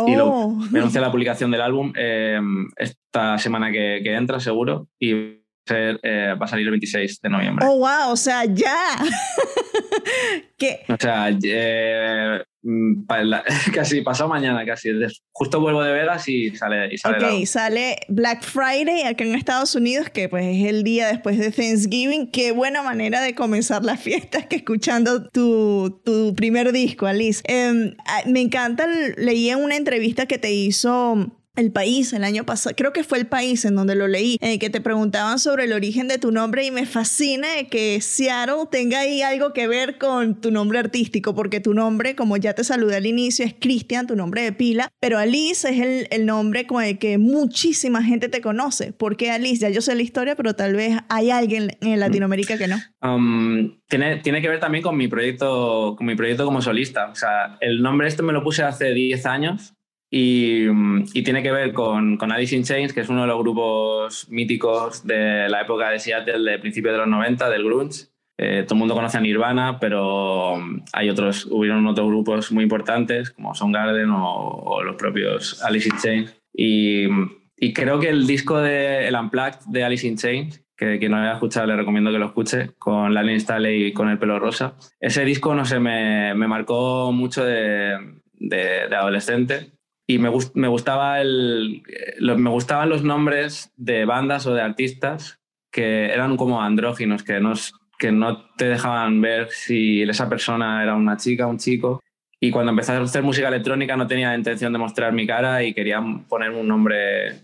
Y 0.07 0.17
lo, 0.17 0.51
me 0.51 0.79
oh. 0.79 0.83
anuncia 0.83 1.01
la 1.01 1.11
publicación 1.11 1.51
del 1.51 1.63
álbum 1.63 1.93
eh, 1.97 2.41
esta 2.77 3.39
semana 3.39 3.73
que, 3.73 4.01
que, 4.03 4.15
entra, 4.15 4.41
seguro. 4.41 4.89
Y 5.01 5.43
eh, 5.71 6.35
va 6.41 6.47
a 6.47 6.49
salir 6.49 6.67
el 6.67 6.73
26 6.73 7.21
de 7.21 7.29
noviembre. 7.29 7.67
Oh, 7.67 7.79
wow, 7.79 8.11
o 8.11 8.17
sea, 8.17 8.45
ya. 8.45 8.97
¿Qué? 10.57 10.81
O 10.89 10.97
sea, 10.99 11.29
eh, 11.43 12.43
mm, 12.63 13.05
casi 13.75 14.01
pasado 14.03 14.29
mañana, 14.29 14.65
casi. 14.65 14.91
Justo 15.33 15.61
vuelvo 15.61 15.83
de 15.83 15.93
veras 15.93 16.29
y 16.29 16.55
sale. 16.57 16.93
Y 16.93 16.99
sale 16.99 17.17
ok, 17.25 17.47
sale 17.47 17.97
Black 18.09 18.43
Friday 18.43 19.03
acá 19.03 19.25
en 19.25 19.35
Estados 19.35 19.75
Unidos, 19.75 20.11
que 20.11 20.29
pues 20.29 20.45
es 20.45 20.67
el 20.67 20.83
día 20.83 21.09
después 21.09 21.39
de 21.39 21.51
Thanksgiving. 21.51 22.31
Qué 22.31 22.53
buena 22.53 22.83
manera 22.83 23.21
de 23.21 23.35
comenzar 23.35 23.85
las 23.85 24.01
fiestas 24.01 24.47
que 24.47 24.57
escuchando 24.57 25.29
tu, 25.29 26.01
tu 26.05 26.35
primer 26.35 26.73
disco, 26.73 27.07
Alice. 27.07 27.43
Em, 27.47 27.95
ah, 28.07 28.23
me 28.27 28.41
encanta, 28.41 28.87
leí 29.17 29.51
en 29.51 29.63
una 29.63 29.77
entrevista 29.77 30.27
que 30.27 30.39
te 30.39 30.53
hizo 30.53 31.38
el 31.59 31.73
País 31.73 32.13
el 32.13 32.25
año 32.25 32.45
pasado, 32.45 32.75
creo 32.77 32.93
que 32.93 33.05
fue 33.05 33.19
El 33.19 33.27
País 33.27 33.65
en 33.65 33.75
donde 33.75 33.95
lo 33.95 34.07
leí, 34.09 34.39
en 34.41 34.59
que 34.59 34.71
te 34.71 34.81
preguntaban 34.81 35.39
sobre 35.39 35.65
el 35.65 35.73
origen 35.73 36.09
de 36.09 36.19
tu 36.19 36.31
nombre 36.31 36.65
y 36.65 36.71
me 36.71 36.87
fascina 36.87 37.49
que 37.71 38.01
Seattle 38.01 38.69
tenga 38.71 39.01
ahí 39.01 39.23
algo 39.23 39.53
que 39.53 39.67
ver 39.67 39.99
con 39.99 40.41
tu 40.41 40.51
nombre 40.51 40.79
artístico, 40.79 41.35
porque 41.35 41.61
tu 41.61 41.75
nombre, 41.75 42.15
como 42.15 42.37
ya 42.37 42.55
te 42.55 42.65
saludé 42.65 42.97
al 42.97 43.07
inicio, 43.07 43.45
es 43.45 43.55
Cristian, 43.59 44.07
tu 44.07 44.15
nombre 44.15 44.43
de 44.43 44.53
pila, 44.53 44.89
pero 45.01 45.19
Alice 45.19 45.69
es 45.69 46.07
el, 46.11 46.27
nombre 46.27 46.67
con 46.67 46.83
el 46.85 46.99
que 46.99 47.17
muchísima 47.17 48.03
gente 48.03 48.29
te 48.29 48.41
conoce. 48.41 48.93
¿Por 48.93 49.17
qué 49.17 49.31
Alice? 49.31 49.61
Ya 49.61 49.71
yo 49.71 49.81
sé 49.81 49.95
la 49.95 50.03
historia, 50.03 50.37
pero 50.37 50.55
tal 50.55 50.75
vez 50.75 50.99
hay 51.09 51.31
alguien 51.31 51.77
en 51.81 51.99
Latinoamérica 51.99 52.59
que 52.59 52.69
no. 52.69 52.77
Um, 53.03 53.81
tiene, 53.89 54.17
tiene 54.17 54.43
que 54.43 54.49
ver 54.49 54.61
también 54.61 54.83
con 54.83 54.97
mi 54.97 55.09
proyecto, 55.09 55.95
con 55.97 56.07
mi 56.07 56.15
proyecto 56.15 56.45
como 56.45 56.61
solista. 56.61 57.09
O 57.11 57.15
sea, 57.15 57.57
el 57.61 57.81
nombre 57.81 58.09
este 58.09 58.23
me 58.23 58.33
lo 58.33 58.43
puse 58.43 58.63
hace 58.63 58.93
10 58.93 59.27
años 59.27 59.75
Mm, 60.11 61.03
y, 61.13 61.23
tiene 61.23 61.43
que 61.43 61.53
ver 61.53 61.73
con, 61.73 62.17
con, 62.17 62.33
Alice 62.33 62.57
in 62.57 62.65
Chains, 62.65 62.93
que 62.93 63.01
es 63.01 63.09
uno 63.09 63.23
de 63.23 63.27
los 63.27 63.39
grupos 63.39 64.29
míticos 64.31 65.07
de 65.07 65.49
la 65.49 65.63
época 65.63 65.91
de 65.91 65.99
Seattle, 65.99 66.51
de 66.51 66.59
principios 66.59 66.95
de 66.95 66.99
los 66.99 67.09
90, 67.09 67.51
del 67.51 67.65
grunge. 67.65 68.07
Eh, 68.39 68.63
todo 68.63 68.77
el 68.77 68.79
mundo 68.79 68.95
conoce 68.95 69.19
a 69.19 69.21
Nirvana, 69.21 69.79
pero 69.81 70.57
mm, 70.57 70.85
hay 70.93 71.11
otros, 71.11 71.47
hubieron 71.51 71.87
otros 71.87 72.09
grupos 72.09 72.53
muy 72.53 72.63
importantes, 72.65 73.31
como 73.31 73.55
Soundgarden 73.55 74.11
o, 74.11 74.49
o 74.49 74.83
los 74.83 74.97
propios 74.97 75.63
Alice 75.63 75.89
in 75.89 75.97
Chains. 75.99 76.43
Y, 76.55 77.07
mm, 77.09 77.31
y, 77.59 77.73
creo 77.73 78.01
que 78.01 78.09
el 78.09 78.27
disco 78.27 78.59
de 78.59 79.09
el 79.09 79.15
Unplugged 79.15 79.67
de 79.67 79.85
Alice 79.85 80.07
in 80.07 80.17
Chains, 80.17 80.65
que 80.77 80.99
quien 80.99 81.11
no 81.11 81.19
haya 81.19 81.33
escuchado 81.33 81.67
le 81.67 81.77
recomiendo 81.77 82.13
que 82.13 82.19
lo 82.19 82.27
escuche, 82.27 82.71
con 82.79 83.13
Lalen 83.13 83.41
Staley 83.41 83.87
y 83.87 83.93
con 83.93 84.09
el 84.09 84.19
pelo 84.19 84.39
rosa. 84.39 84.77
Ese 85.01 85.25
disco, 85.25 85.55
no 85.55 85.65
sé, 85.65 85.81
me, 85.81 86.35
me 86.35 86.47
marcó 86.47 87.11
mucho 87.13 87.45
de, 87.45 87.99
de, 88.35 88.87
de 88.89 88.97
adolescente 88.97 89.78
y 90.11 90.19
me, 90.19 90.31
gustaba 90.31 91.21
el, 91.21 91.83
me 92.19 92.49
gustaban 92.49 92.89
los 92.89 93.05
nombres 93.05 93.71
de 93.77 94.07
bandas 94.07 94.47
o 94.47 94.55
de 94.55 94.63
artistas 94.63 95.39
que 95.71 96.07
eran 96.07 96.39
como 96.39 96.63
andróginos, 96.63 97.23
que 97.23 97.41
no, 97.41 97.53
que 97.99 98.11
no 98.11 98.47
te 98.57 98.71
dejaban 98.71 99.21
ver 99.21 99.51
si 99.51 100.01
esa 100.03 100.27
persona 100.27 100.83
era 100.83 100.95
una 100.95 101.19
chica 101.19 101.47
o 101.47 101.51
un 101.51 101.59
chico. 101.59 102.03
Y 102.41 102.51
cuando 102.51 102.71
empecé 102.71 102.93
a 102.93 103.03
hacer 103.03 103.23
música 103.23 103.49
electrónica 103.49 103.99
no 103.99 104.07
tenía 104.07 104.35
intención 104.35 104.73
de 104.73 104.79
mostrar 104.79 105.13
mi 105.13 105.27
cara 105.27 105.63
y 105.63 105.75
quería 105.75 106.03
ponerme 106.27 106.61
un 106.61 106.69
nombre 106.69 107.43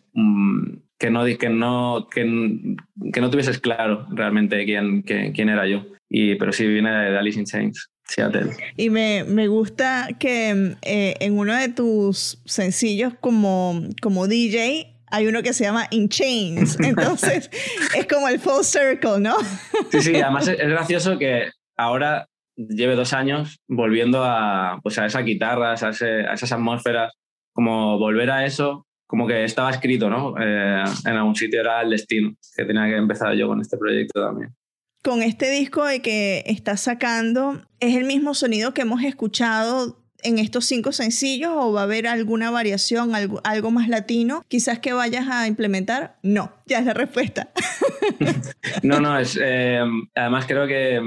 que, 0.98 1.10
no, 1.10 1.24
que, 1.26 1.50
no, 1.50 2.08
que, 2.10 3.20
no 3.20 3.30
tuvieses 3.30 3.58
claro 3.58 4.06
realmente 4.08 4.64
quién, 4.64 5.02
quién, 5.02 5.48
era 5.50 5.66
yo. 5.66 5.84
Y, 6.08 6.36
pero 6.36 6.50
sí 6.50 6.66
viene 6.66 6.90
de 6.90 7.18
Alice 7.18 7.38
in 7.38 7.44
Chains. 7.44 7.90
Y 8.76 8.90
me, 8.90 9.24
me 9.24 9.48
gusta 9.48 10.08
que 10.18 10.76
eh, 10.82 11.14
en 11.20 11.38
uno 11.38 11.54
de 11.54 11.68
tus 11.68 12.40
sencillos 12.44 13.14
como, 13.20 13.82
como 14.02 14.28
DJ 14.28 14.90
hay 15.10 15.26
uno 15.26 15.42
que 15.42 15.52
se 15.52 15.64
llama 15.64 15.86
In 15.90 16.08
Chains. 16.08 16.78
Entonces 16.84 17.50
es 17.96 18.06
como 18.06 18.28
el 18.28 18.38
full 18.38 18.62
circle, 18.62 19.20
¿no? 19.20 19.36
Sí, 19.90 20.00
sí, 20.00 20.16
además 20.16 20.48
es, 20.48 20.58
gracioso 20.58 21.18
que 21.18 21.50
ahora 21.76 22.28
lleve 22.56 22.94
dos 22.94 23.12
años 23.12 23.58
volviendo 23.68 24.22
a, 24.24 24.80
pues 24.82 24.98
a 24.98 25.06
esas 25.06 25.24
guitarras, 25.24 25.82
a, 25.82 25.88
a 25.88 26.34
esas 26.34 26.52
atmósferas, 26.52 27.12
como 27.52 27.98
volver 27.98 28.30
a 28.30 28.44
eso, 28.44 28.86
como 29.06 29.26
que 29.26 29.44
estaba 29.44 29.70
escrito, 29.70 30.10
¿no? 30.10 30.34
Eh, 30.38 30.84
en 31.04 31.16
algún 31.16 31.34
sitio 31.34 31.60
era 31.60 31.82
el 31.82 31.90
destino, 31.90 32.34
que 32.56 32.64
tenía 32.64 32.86
que 32.86 32.96
empezar 32.96 33.34
yo 33.34 33.48
con 33.48 33.60
este 33.60 33.76
proyecto 33.76 34.20
también 34.20 34.54
con 35.04 35.22
este 35.22 35.50
disco 35.50 35.84
de 35.84 36.00
que 36.00 36.42
estás 36.46 36.80
sacando, 36.80 37.60
¿es 37.78 37.94
el 37.94 38.04
mismo 38.04 38.32
sonido 38.32 38.72
que 38.72 38.82
hemos 38.82 39.04
escuchado 39.04 40.02
en 40.22 40.38
estos 40.38 40.64
cinco 40.64 40.92
sencillos 40.92 41.52
o 41.54 41.74
va 41.74 41.82
a 41.82 41.84
haber 41.84 42.06
alguna 42.06 42.50
variación, 42.50 43.12
algo, 43.14 43.70
más 43.70 43.88
latino? 43.88 44.42
Quizás 44.48 44.78
que 44.78 44.94
vayas 44.94 45.28
a 45.28 45.46
implementar. 45.46 46.16
No, 46.22 46.54
ya 46.64 46.78
es 46.78 46.86
la 46.86 46.94
respuesta. 46.94 47.50
no, 48.82 48.98
no, 48.98 49.18
es, 49.18 49.38
eh, 49.40 49.84
además 50.14 50.46
creo 50.46 50.66
que, 50.66 51.02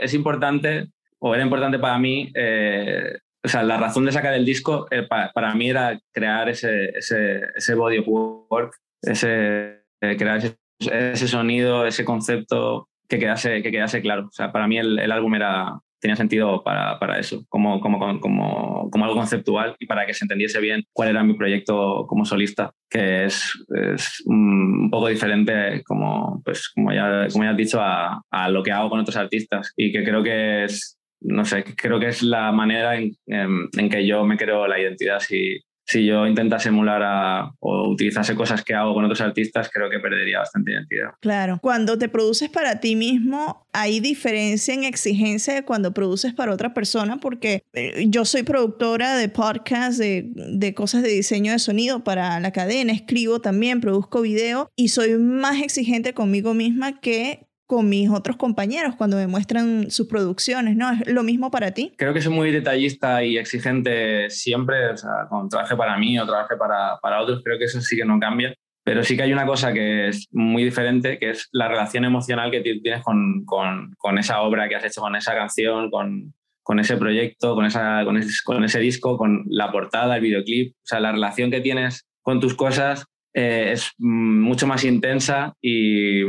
es 0.00 0.12
importante, 0.12 0.88
o 1.20 1.36
era 1.36 1.44
importante 1.44 1.78
para 1.78 2.00
mí, 2.00 2.32
eh, 2.34 3.16
o 3.44 3.48
sea, 3.48 3.62
la 3.62 3.76
razón 3.76 4.06
de 4.06 4.12
sacar 4.12 4.34
el 4.34 4.44
disco 4.44 4.88
eh, 4.90 5.06
para, 5.06 5.54
mí 5.54 5.70
era 5.70 6.00
crear 6.10 6.48
ese, 6.48 6.86
ese, 6.88 7.42
ese 7.54 7.74
body 7.76 7.98
of 7.98 8.08
work, 8.08 8.74
ese, 9.02 9.84
crear 10.00 10.38
ese, 10.38 10.56
ese 10.80 11.28
sonido, 11.28 11.86
ese 11.86 12.04
concepto 12.04 12.88
que 13.08 13.18
quedase, 13.18 13.62
que 13.62 13.70
quedase 13.70 14.00
claro. 14.02 14.26
O 14.26 14.32
sea, 14.32 14.52
para 14.52 14.66
mí 14.66 14.78
el, 14.78 14.98
el 14.98 15.12
álbum 15.12 15.34
era, 15.34 15.78
tenía 16.04 16.16
sentido 16.16 16.62
para, 16.62 16.98
para 16.98 17.18
eso, 17.18 17.46
como, 17.48 17.80
como, 17.80 17.98
como, 17.98 18.90
como, 18.90 19.04
algo 19.04 19.16
conceptual 19.16 19.74
y 19.78 19.86
para 19.86 20.04
que 20.04 20.12
se 20.12 20.26
entendiese 20.26 20.60
bien 20.60 20.84
cuál 20.92 21.08
era 21.08 21.24
mi 21.24 21.32
proyecto 21.32 22.06
como 22.06 22.26
solista, 22.26 22.72
que 22.90 23.24
es, 23.24 23.50
es 23.74 24.22
un 24.26 24.90
poco 24.90 25.08
diferente, 25.08 25.82
como, 25.82 26.42
pues, 26.44 26.68
como, 26.68 26.92
ya, 26.92 27.26
como 27.32 27.44
ya 27.44 27.50
has 27.52 27.56
dicho, 27.56 27.80
a, 27.80 28.22
a, 28.30 28.48
lo 28.50 28.62
que 28.62 28.70
hago 28.70 28.90
con 28.90 29.00
otros 29.00 29.16
artistas 29.16 29.72
y 29.78 29.92
que 29.92 30.04
creo 30.04 30.22
que 30.22 30.64
es, 30.64 30.98
no 31.22 31.46
sé, 31.46 31.64
creo 31.64 31.98
que 31.98 32.08
es 32.08 32.22
la 32.22 32.52
manera 32.52 32.96
en, 32.96 33.16
en, 33.26 33.68
en 33.74 33.88
que 33.88 34.06
yo 34.06 34.26
me 34.26 34.36
creo 34.36 34.66
la 34.66 34.78
identidad. 34.78 35.20
Si, 35.20 35.58
si 35.86 36.06
yo 36.06 36.26
intentase 36.26 36.70
emular 36.70 37.52
o 37.60 37.88
utilizase 37.88 38.34
cosas 38.34 38.64
que 38.64 38.74
hago 38.74 38.94
con 38.94 39.04
otros 39.04 39.20
artistas, 39.20 39.70
creo 39.72 39.90
que 39.90 39.98
perdería 39.98 40.38
bastante 40.38 40.72
identidad. 40.72 41.10
Claro. 41.20 41.58
Cuando 41.60 41.98
te 41.98 42.08
produces 42.08 42.48
para 42.48 42.80
ti 42.80 42.96
mismo, 42.96 43.66
¿hay 43.72 44.00
diferencia 44.00 44.72
en 44.74 44.84
exigencia 44.84 45.54
de 45.54 45.64
cuando 45.64 45.92
produces 45.92 46.32
para 46.32 46.52
otra 46.52 46.72
persona? 46.72 47.18
Porque 47.18 47.64
eh, 47.74 48.06
yo 48.08 48.24
soy 48.24 48.42
productora 48.42 49.16
de 49.16 49.28
podcasts, 49.28 49.98
de, 49.98 50.24
de 50.34 50.74
cosas 50.74 51.02
de 51.02 51.10
diseño 51.10 51.52
de 51.52 51.58
sonido 51.58 52.02
para 52.02 52.40
la 52.40 52.52
cadena, 52.52 52.92
escribo 52.92 53.40
también, 53.40 53.80
produzco 53.80 54.22
video 54.22 54.70
y 54.76 54.88
soy 54.88 55.18
más 55.18 55.62
exigente 55.62 56.14
conmigo 56.14 56.54
misma 56.54 57.00
que 57.00 57.46
con 57.66 57.88
mis 57.88 58.10
otros 58.10 58.36
compañeros 58.36 58.94
cuando 58.96 59.16
me 59.16 59.26
muestran 59.26 59.90
sus 59.90 60.06
producciones, 60.06 60.76
¿no? 60.76 60.92
¿Es 60.92 61.06
lo 61.06 61.22
mismo 61.22 61.50
para 61.50 61.72
ti? 61.72 61.94
Creo 61.96 62.12
que 62.12 62.20
soy 62.20 62.32
muy 62.32 62.50
detallista 62.50 63.24
y 63.24 63.38
exigente 63.38 64.28
siempre, 64.30 64.90
o 64.90 64.96
sea, 64.96 65.26
cuando 65.28 65.48
trabaje 65.48 65.76
para 65.76 65.96
mí 65.98 66.18
o 66.18 66.26
trabaje 66.26 66.56
para, 66.56 66.98
para 67.00 67.22
otros, 67.22 67.42
creo 67.42 67.58
que 67.58 67.64
eso 67.64 67.80
sí 67.80 67.96
que 67.96 68.04
no 68.04 68.18
cambia. 68.18 68.54
Pero 68.84 69.02
sí 69.02 69.16
que 69.16 69.22
hay 69.22 69.32
una 69.32 69.46
cosa 69.46 69.72
que 69.72 70.08
es 70.08 70.28
muy 70.30 70.62
diferente, 70.62 71.18
que 71.18 71.30
es 71.30 71.48
la 71.52 71.68
relación 71.68 72.04
emocional 72.04 72.50
que 72.50 72.60
tienes 72.60 73.02
con, 73.02 73.44
con, 73.46 73.94
con 73.96 74.18
esa 74.18 74.42
obra 74.42 74.68
que 74.68 74.76
has 74.76 74.84
hecho, 74.84 75.00
con 75.00 75.16
esa 75.16 75.34
canción, 75.34 75.90
con, 75.90 76.34
con 76.62 76.78
ese 76.78 76.98
proyecto, 76.98 77.54
con, 77.54 77.64
esa, 77.64 78.04
con, 78.04 78.18
ese, 78.18 78.30
con 78.44 78.62
ese 78.62 78.80
disco, 78.80 79.16
con 79.16 79.44
la 79.48 79.72
portada, 79.72 80.16
el 80.16 80.22
videoclip. 80.22 80.74
O 80.74 80.86
sea, 80.86 81.00
la 81.00 81.12
relación 81.12 81.50
que 81.50 81.62
tienes 81.62 82.06
con 82.20 82.40
tus 82.40 82.54
cosas 82.54 83.06
eh, 83.32 83.70
es 83.72 83.90
mm, 83.96 84.40
mucho 84.42 84.66
más 84.66 84.84
intensa 84.84 85.54
y, 85.62 86.22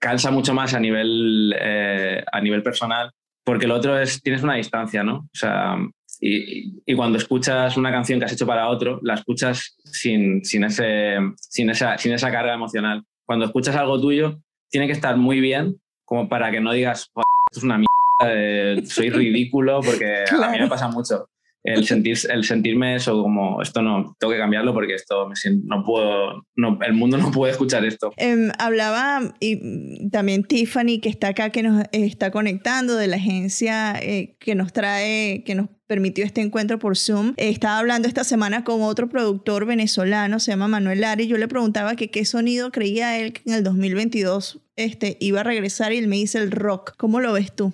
calza 0.00 0.30
mucho 0.30 0.54
más 0.54 0.74
a 0.74 0.80
nivel, 0.80 1.54
eh, 1.60 2.24
a 2.32 2.40
nivel 2.40 2.62
personal, 2.62 3.12
porque 3.44 3.66
lo 3.66 3.76
otro 3.76 3.98
es, 3.98 4.20
tienes 4.22 4.42
una 4.42 4.54
distancia, 4.54 5.04
¿no? 5.04 5.16
O 5.16 5.34
sea, 5.34 5.76
y, 6.20 6.82
y, 6.84 6.94
cuando 6.94 7.18
escuchas 7.18 7.76
una 7.76 7.90
canción 7.90 8.18
que 8.18 8.24
has 8.24 8.32
hecho 8.32 8.46
para 8.46 8.68
otro, 8.68 8.98
la 9.02 9.14
escuchas 9.14 9.76
sin, 9.84 10.44
sin, 10.44 10.64
ese, 10.64 11.16
sin, 11.36 11.70
esa, 11.70 11.96
sin 11.98 12.12
esa 12.12 12.30
carga 12.30 12.54
emocional. 12.54 13.04
Cuando 13.24 13.46
escuchas 13.46 13.76
algo 13.76 14.00
tuyo, 14.00 14.42
tiene 14.70 14.86
que 14.86 14.92
estar 14.92 15.16
muy 15.16 15.40
bien 15.40 15.76
como 16.04 16.28
para 16.28 16.50
que 16.50 16.60
no 16.60 16.72
digas, 16.72 17.02
esto 17.02 17.22
es 17.52 17.62
una 17.62 17.78
mierda, 17.78 18.86
soy 18.86 19.10
ridículo, 19.10 19.80
porque 19.80 20.24
a 20.30 20.50
mí 20.50 20.58
me 20.58 20.68
pasa 20.68 20.88
mucho 20.88 21.26
el, 21.64 21.84
sentir, 21.86 22.16
el 22.30 22.44
sentirme 22.44 22.96
eso 22.96 23.22
como 23.22 23.60
esto 23.62 23.82
no, 23.82 24.16
tengo 24.18 24.32
que 24.32 24.38
cambiarlo 24.38 24.72
porque 24.72 24.94
esto 24.94 25.28
me 25.28 25.36
siento, 25.36 25.66
no 25.66 25.84
puedo, 25.84 26.46
no, 26.56 26.78
el 26.82 26.94
mundo 26.94 27.18
no 27.18 27.30
puede 27.30 27.52
escuchar 27.52 27.84
esto. 27.84 28.12
Em, 28.16 28.50
hablaba 28.58 29.34
y 29.40 30.08
también 30.10 30.44
Tiffany 30.44 31.00
que 31.00 31.08
está 31.08 31.28
acá, 31.28 31.50
que 31.50 31.62
nos 31.62 31.84
está 31.92 32.30
conectando 32.30 32.96
de 32.96 33.08
la 33.08 33.16
agencia 33.16 33.94
eh, 34.00 34.36
que 34.40 34.54
nos 34.54 34.72
trae, 34.72 35.42
que 35.44 35.54
nos 35.54 35.68
permitió 35.90 36.24
este 36.24 36.40
encuentro 36.40 36.78
por 36.78 36.96
Zoom. 36.96 37.34
estaba 37.36 37.80
hablando 37.80 38.06
esta 38.06 38.22
semana 38.22 38.62
con 38.62 38.82
otro 38.82 39.08
productor 39.08 39.66
venezolano, 39.66 40.38
se 40.38 40.52
llama 40.52 40.68
Manuel 40.68 41.02
Ari. 41.02 41.26
Yo 41.26 41.36
le 41.36 41.48
preguntaba 41.48 41.96
que 41.96 42.12
qué 42.12 42.24
sonido 42.24 42.70
creía 42.70 43.18
él 43.18 43.32
que 43.32 43.42
en 43.46 43.56
el 43.56 43.64
2022 43.64 44.60
este, 44.76 45.16
iba 45.18 45.40
a 45.40 45.42
regresar 45.42 45.92
y 45.92 45.98
él 45.98 46.06
me 46.06 46.14
dice 46.14 46.38
el 46.38 46.52
rock. 46.52 46.92
¿Cómo 46.96 47.18
lo 47.18 47.32
ves 47.32 47.56
tú? 47.56 47.72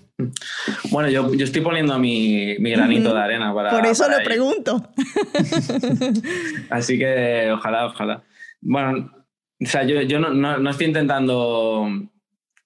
Bueno, 0.90 1.10
yo, 1.10 1.34
yo 1.34 1.44
estoy 1.44 1.60
poniendo 1.60 1.98
mi, 1.98 2.56
mi 2.58 2.70
granito 2.70 3.12
de 3.12 3.20
arena 3.20 3.52
para. 3.52 3.68
Por 3.68 3.84
eso 3.84 4.08
lo 4.08 4.16
pregunto. 4.24 4.90
Así 6.70 6.98
que 6.98 7.50
ojalá, 7.52 7.84
ojalá. 7.84 8.24
Bueno, 8.62 9.12
O 9.62 9.66
sea, 9.66 9.84
yo, 9.84 10.00
yo 10.00 10.18
no, 10.18 10.32
no, 10.32 10.70
estoy 10.70 10.86
intentando 10.86 11.86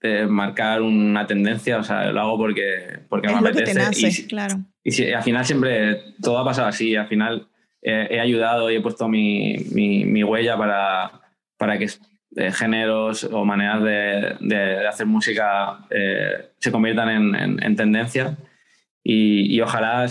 eh, 0.03 0.27
marcar 0.27 0.83
una 0.83 1.27
tendencia, 1.27 1.79
o 1.79 1.85
sea, 1.85 2.11
lo 2.11 2.21
hago 2.21 2.39
porque, 2.39 3.01
porque 3.09 3.29
me 3.29 3.35
apetece. 3.35 4.09
y, 4.09 4.27
claro. 4.27 4.61
Y 4.83 5.13
al 5.13 5.23
final 5.23 5.45
siempre 5.45 6.15
todo 6.23 6.39
ha 6.39 6.45
pasado 6.45 6.69
así, 6.69 6.97
al 6.97 7.09
final 7.09 7.47
he 7.83 8.21
ayudado 8.21 8.71
y 8.71 8.77
he 8.77 8.81
puesto 8.83 9.09
mi, 9.09 9.57
mi, 9.73 10.05
mi 10.05 10.23
huella 10.23 10.57
para, 10.59 11.11
para 11.57 11.79
que 11.79 11.89
eh, 12.37 12.53
géneros 12.53 13.25
o 13.25 13.45
maneras 13.45 13.83
de, 13.83 14.37
de, 14.39 14.87
hacer 14.87 15.05
música 15.05 15.81
eh, 15.91 16.51
se 16.61 16.71
conviertan 16.71 17.35
en, 17.35 17.61
en, 17.61 17.75
tendencia 17.75 18.37
y, 19.03 19.53
y, 19.53 19.61
ojalá 19.61 20.07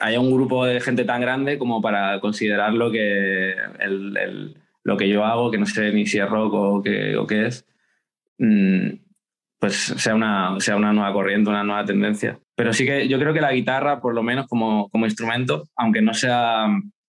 haya 0.00 0.20
un 0.20 0.30
grupo 0.30 0.66
de 0.66 0.80
gente 0.80 1.06
tan 1.06 1.22
grande 1.22 1.56
como 1.56 1.80
para 1.80 2.20
considerar 2.20 2.74
lo 2.74 2.92
que, 2.92 3.54
el, 3.78 4.54
lo 4.84 4.96
que 4.98 5.08
yo 5.08 5.24
hago, 5.24 5.50
que 5.50 5.56
no 5.56 5.64
sé 5.64 5.92
ni 5.92 6.04
si 6.04 6.18
es 6.18 6.28
rock 6.28 6.52
o 6.52 6.82
qué, 6.82 7.16
o 7.16 7.26
qué 7.26 7.46
es, 7.46 7.64
pues 9.58 9.74
sea 9.74 10.14
una, 10.14 10.58
sea 10.60 10.76
una 10.76 10.92
nueva 10.92 11.12
corriente, 11.12 11.50
una 11.50 11.64
nueva 11.64 11.84
tendencia. 11.84 12.38
Pero 12.56 12.72
sí 12.72 12.84
que 12.84 13.08
yo 13.08 13.18
creo 13.18 13.34
que 13.34 13.40
la 13.40 13.52
guitarra, 13.52 14.00
por 14.00 14.14
lo 14.14 14.22
menos 14.22 14.46
como, 14.46 14.88
como 14.90 15.06
instrumento, 15.06 15.64
aunque 15.76 16.02
no 16.02 16.14
sea 16.14 16.66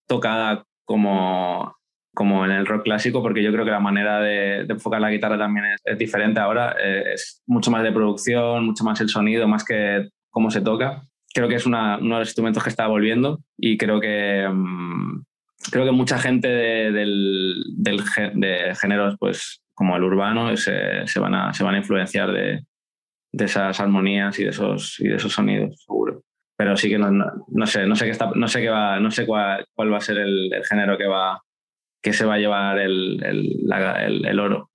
tocada 0.07 0.63
como 0.86 1.79
como 2.19 2.43
en 2.43 2.51
el 2.51 2.65
rock 2.65 2.83
clásico, 2.83 3.21
porque 3.21 3.41
yo 3.41 3.50
creo 3.53 3.63
que 3.63 3.71
la 3.71 3.79
manera 3.79 4.19
de, 4.19 4.65
enfocar 4.67 5.00
la 5.00 5.09
guitarra 5.09 5.38
también 5.38 5.67
es, 5.86 5.98
diferente 5.98 6.39
ahora. 6.41 6.75
Eh, 6.83 7.13
es 7.13 7.41
mucho 7.48 7.71
más 7.71 7.81
de 7.81 7.93
producción, 7.93 8.65
mucho 8.65 8.83
más 8.83 9.00
el 9.00 9.07
sonido, 9.07 9.48
más 9.48 9.63
que 9.63 10.09
cómo 10.29 10.51
se 10.51 10.59
toca. 10.59 11.03
Creo 11.33 11.48
que 11.48 11.55
es 11.55 11.65
uno 11.65 11.98
de 11.98 12.03
los 12.03 12.27
instrumentos 12.27 12.62
que 12.62 12.71
está 12.71 12.88
volviendo 12.88 13.39
y 13.57 13.77
creo 13.77 14.01
que, 14.01 14.50
mm, 14.51 15.24
creo 15.72 15.86
que 15.86 15.92
mucha 15.92 16.20
gente 16.20 16.48
del, 16.48 17.63
del, 17.75 18.04
de 18.36 18.75
géneros 18.80 19.16
pues, 19.20 19.62
como 19.74 19.96
el 19.96 20.04
urbano 20.04 20.56
se, 20.58 21.08
se, 21.08 21.20
van, 21.20 21.36
a, 21.36 21.54
se 21.54 21.63
van 21.63 21.75
a 21.75 21.80
influenciar 21.80 22.32
de, 22.32 22.66
de 23.32 23.46
esas 23.46 23.80
armonías 23.80 24.38
y 24.39 24.44
de 24.44 24.50
esos, 24.50 25.00
y 25.00 25.08
de 25.08 25.16
esos 25.16 25.34
sonidos, 25.34 25.84
seguro 25.86 26.24
pero 26.60 26.75
sí 26.75 26.89
que 26.89 26.98
no, 26.98 27.10
no, 27.10 27.68
sé, 27.68 27.86
no 27.86 27.96
sé 27.96 28.04
qué 28.04 28.12
está, 28.12 28.32
no 28.36 28.50
sé 28.50 28.60
qué 28.60 28.68
va, 28.68 29.00
no 29.00 29.12
sé 29.12 29.25
cuál, 29.25 29.66
cuál 29.74 29.94
va 29.94 29.98
a 30.00 30.01
ser 30.01 30.18
el, 30.18 30.51
género 30.70 30.98
que 30.98 31.08
va, 31.08 31.42
que 32.01 32.12
se 32.12 32.25
va 32.25 32.34
a 32.34 32.38
llevar 32.38 32.80
el, 32.80 33.24
el, 33.24 34.25
el, 34.25 34.39
oro 34.42 34.70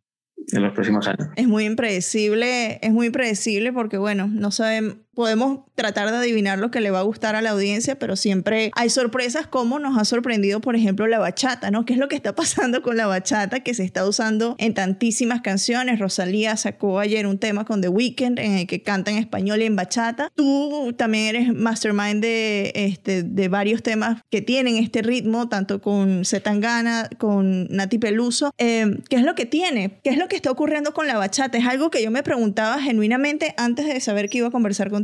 en 0.50 0.62
los 0.62 0.73
próximos 0.73 1.07
años. 1.07 1.29
Es 1.37 1.47
muy 1.47 1.67
impredecible, 1.67 2.79
es 2.81 2.91
muy 2.91 3.09
impredecible 3.09 3.71
porque, 3.75 3.99
bueno, 3.99 4.29
no 4.33 4.50
sabemos, 4.50 4.97
podemos 5.14 5.61
tratar 5.75 6.11
de 6.11 6.16
adivinar 6.16 6.59
lo 6.59 6.71
que 6.71 6.80
le 6.80 6.90
va 6.90 7.00
a 7.00 7.02
gustar 7.02 7.37
a 7.37 7.42
la 7.42 7.50
audiencia, 7.50 7.99
pero 7.99 8.16
siempre 8.16 8.71
hay 8.75 8.90
sorpresas 8.90 9.47
como 9.47 9.78
nos 9.78 9.99
ha 9.99 10.04
sorprendido, 10.04 10.61
por 10.61 10.76
ejemplo, 10.76 11.06
la 11.06 11.18
bachata, 11.18 11.71
¿no? 11.71 11.85
¿Qué 11.85 11.94
es 11.94 11.99
lo 11.99 12.09
que 12.09 12.16
está 12.16 12.35
pasando 12.37 12.83
con 12.83 12.97
la 12.97 13.06
bachata 13.06 13.61
que 13.61 13.75
se 13.75 13.85
está 13.85 14.06
usando 14.06 14.56
en 14.59 14.75
tantísimas 14.75 15.40
canciones? 15.40 15.99
Rosalía 15.99 16.56
sacó 16.56 16.99
ayer 16.99 17.26
un 17.26 17.38
tema 17.38 17.64
con 17.64 17.80
The 17.80 17.88
Weeknd 17.88 18.38
en 18.38 18.52
el 18.59 18.66
que 18.66 18.83
canta 18.83 19.11
en 19.11 19.18
español 19.18 19.62
y 19.62 19.66
en 19.66 19.76
bachata. 19.76 20.30
Tú 20.35 20.94
también 20.97 21.37
eres 21.37 21.54
mastermind 21.54 22.21
de, 22.23 22.73
este, 22.75 23.23
de 23.23 23.49
varios 23.49 23.83
temas 23.83 24.23
que 24.30 24.42
tienen 24.42 24.76
este 24.76 25.02
ritmo, 25.02 25.49
tanto 25.49 25.80
con 25.80 26.25
Zetangana, 26.25 27.09
con 27.18 27.66
Nati 27.68 27.99
Peluso. 27.99 28.52
Em, 28.59 28.99
¿Qué 29.09 29.16
es 29.16 29.23
lo 29.23 29.35
que 29.35 29.47
tiene? 29.47 30.00
¿Qué 30.02 30.11
es 30.11 30.18
lo 30.18 30.28
que 30.28 30.37
está 30.37 30.50
ocurriendo 30.50 30.92
con 30.92 31.06
la 31.06 31.16
bachata? 31.16 31.59
Es 31.59 31.66
algo 31.66 31.90
que 31.90 32.02
yo 32.02 32.11
me 32.11 32.23
preguntaba 32.23 32.80
genuinamente 32.80 33.54
antes 33.56 33.87
de 33.87 34.00
saber 34.00 34.28
que 34.28 34.38
iba 34.38 34.49
a 34.49 34.50
conversar 34.50 34.90
con 34.90 35.03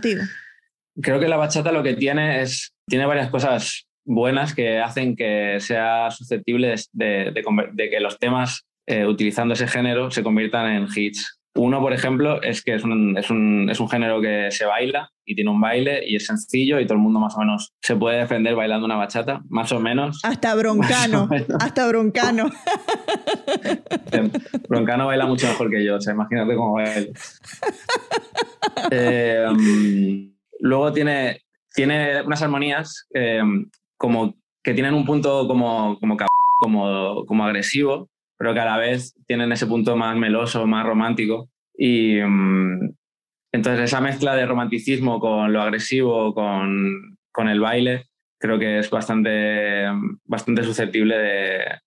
Creo 1.00 1.20
que 1.20 1.28
la 1.28 1.36
bachata 1.36 1.72
lo 1.72 1.82
que 1.82 1.94
tiene 1.94 2.42
es, 2.42 2.72
tiene 2.86 3.06
varias 3.06 3.30
cosas 3.30 3.86
buenas 4.04 4.54
que 4.54 4.78
hacen 4.78 5.16
que 5.16 5.58
sea 5.60 6.10
susceptible 6.10 6.74
de, 6.92 7.88
que 7.90 8.00
los 8.00 8.18
temas 8.18 8.66
eh, 8.86 9.06
utilizando 9.06 9.54
ese 9.54 9.68
género 9.68 10.10
se 10.10 10.22
conviertan 10.22 10.72
en 10.72 10.88
hits. 10.94 11.39
Uno, 11.54 11.80
por 11.80 11.92
ejemplo, 11.92 12.40
es 12.42 12.62
que 12.62 12.74
es 12.74 12.84
un, 12.84 13.18
es, 13.18 13.28
un, 13.28 13.68
es 13.68 13.80
un, 13.80 13.88
género 13.88 14.20
que 14.20 14.48
se 14.52 14.66
baila 14.66 15.10
y 15.24 15.34
tiene 15.34 15.50
un 15.50 15.60
baile 15.60 16.00
y 16.06 16.14
es 16.14 16.26
sencillo 16.26 16.78
y 16.78 16.86
todo 16.86 16.94
el 16.94 17.00
mundo 17.00 17.18
más 17.18 17.34
o 17.36 17.40
menos 17.40 17.74
se 17.82 17.96
puede 17.96 18.18
defender 18.18 18.54
bailando 18.54 18.86
una 18.86 18.94
bachata, 18.96 19.42
más 19.48 19.72
o 19.72 19.80
menos. 19.80 20.20
Hasta 20.22 20.54
broncano, 20.56 21.28
hasta 21.58 21.88
broncano. 21.88 22.50
broncano 24.68 25.06
baila 25.06 25.26
mucho 25.26 25.48
mejor 25.48 25.70
que 25.70 25.84
yo, 25.84 25.96
o 25.96 26.00
sea, 26.00 26.14
imagínate 26.14 26.54
cómo 26.54 26.74
baila. 26.74 27.10
Eh, 28.92 29.46
um, 29.50 30.32
luego 30.60 30.92
tiene, 30.92 31.40
tiene 31.74 32.22
unas 32.22 32.42
armonías 32.42 33.06
eh, 33.12 33.42
como 33.96 34.34
que 34.62 34.74
tienen 34.74 34.94
un 34.94 35.04
punto 35.04 35.48
como, 35.48 35.98
como, 35.98 36.16
como, 36.60 37.24
como 37.26 37.44
agresivo 37.44 38.09
pero 38.40 38.54
que 38.54 38.60
a 38.60 38.64
la 38.64 38.78
vez 38.78 39.14
tienen 39.26 39.52
ese 39.52 39.66
punto 39.66 39.96
más 39.96 40.16
meloso, 40.16 40.66
más 40.66 40.86
romántico. 40.86 41.50
Y 41.76 42.16
mm, 42.22 42.90
entonces 43.52 43.84
esa 43.84 44.00
mezcla 44.00 44.34
de 44.34 44.46
romanticismo 44.46 45.20
con 45.20 45.52
lo 45.52 45.60
agresivo, 45.60 46.32
con, 46.32 47.18
con 47.30 47.50
el 47.50 47.60
baile, 47.60 48.06
creo 48.38 48.58
que 48.58 48.78
es 48.78 48.88
bastante, 48.88 49.84
bastante 50.24 50.64
susceptible 50.64 51.18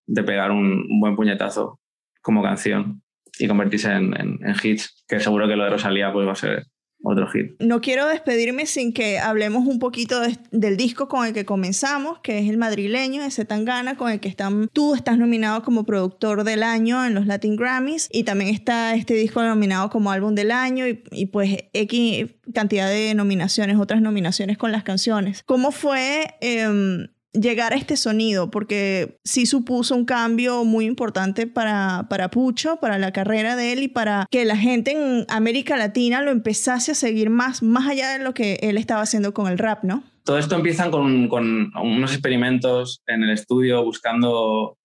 de, 0.05 0.23
pegar 0.23 0.51
un, 0.51 0.99
buen 0.99 1.15
puñetazo 1.15 1.79
como 2.21 2.43
canción 2.43 3.01
y 3.39 3.47
convertirse 3.47 3.91
en, 3.91 4.13
en, 4.15 4.39
en, 4.45 4.55
hits, 4.61 5.03
que 5.07 5.19
seguro 5.19 5.47
que 5.47 5.55
lo 5.55 5.63
de 5.63 5.71
Rosalía 5.71 6.13
pues 6.13 6.27
va 6.27 6.33
a 6.33 6.35
ser 6.35 6.67
otro 7.03 7.27
hit. 7.27 7.53
No 7.59 7.81
quiero 7.81 8.07
despedirme 8.07 8.65
sin 8.65 8.93
que 8.93 9.19
hablemos 9.19 9.67
un 9.67 9.77
poquito 9.77 10.21
del 10.51 10.77
disco 10.77 11.07
con 11.07 11.27
el 11.27 11.33
que 11.33 11.45
comenzamos, 11.45 12.19
que 12.19 12.39
es 12.39 12.49
el 12.49 12.57
madrileño, 12.57 13.21
ese 13.23 13.45
Tangana, 13.45 13.95
con 13.95 14.11
el 14.11 14.19
que 14.19 14.29
están, 14.29 14.69
tú 14.71 14.95
estás 14.95 15.17
nominado 15.17 15.63
como 15.63 15.83
productor 15.83 16.43
del 16.43 16.63
año 16.63 17.05
en 17.05 17.13
los 17.13 17.27
Latin 17.27 17.55
Grammys 17.55 18.09
y 18.11 18.23
también 18.23 18.53
está 18.53 18.95
este 18.95 19.13
disco 19.13 19.43
nominado 19.43 19.89
como 19.89 20.11
álbum 20.11 20.33
del 20.33 20.51
año 20.51 20.85
y, 20.87 21.25
pues 21.27 21.57
X 21.73 22.27
cantidad 22.53 22.89
de 22.89 23.13
nominaciones, 23.13 23.77
otras 23.77 24.01
nominaciones 24.01 24.57
con 24.57 24.71
las 24.71 24.83
canciones. 24.83 25.43
¿Cómo 25.45 25.71
fue 25.71 26.35
em, 26.41 27.07
llegar 27.33 27.73
a 27.73 27.75
este 27.75 27.97
sonido, 27.97 28.49
porque 28.51 29.19
sí 29.23 29.45
supuso 29.45 29.95
un 29.95 30.05
cambio 30.05 30.63
muy 30.63 30.85
importante 30.85 31.47
para, 31.47 32.07
para 32.09 32.29
Pucho, 32.29 32.77
para 32.77 32.97
la 32.97 33.11
carrera 33.11 33.55
de 33.55 33.73
él 33.73 33.83
y 33.83 33.87
para 33.87 34.27
que 34.29 34.45
la 34.45 34.55
gente 34.55 34.91
en 34.91 35.25
América 35.29 35.75
Latina 35.77 36.21
lo 36.21 36.31
empezase 36.31 36.91
a 36.91 36.95
seguir 36.95 37.29
más, 37.29 37.63
más 37.63 37.87
allá 37.87 38.11
de 38.11 38.23
lo 38.23 38.33
que 38.33 38.59
él 38.61 38.77
estaba 38.77 39.01
haciendo 39.01 39.33
con 39.33 39.51
el 39.51 39.57
rap, 39.57 39.83
¿no? 39.83 40.03
Todo 40.23 40.37
esto 40.37 40.55
empieza 40.55 40.89
con, 40.89 41.27
con 41.27 41.71
unos 41.75 42.13
experimentos 42.13 43.01
en 43.07 43.23
el 43.23 43.31
estudio 43.31 43.83
buscando, 43.83 44.77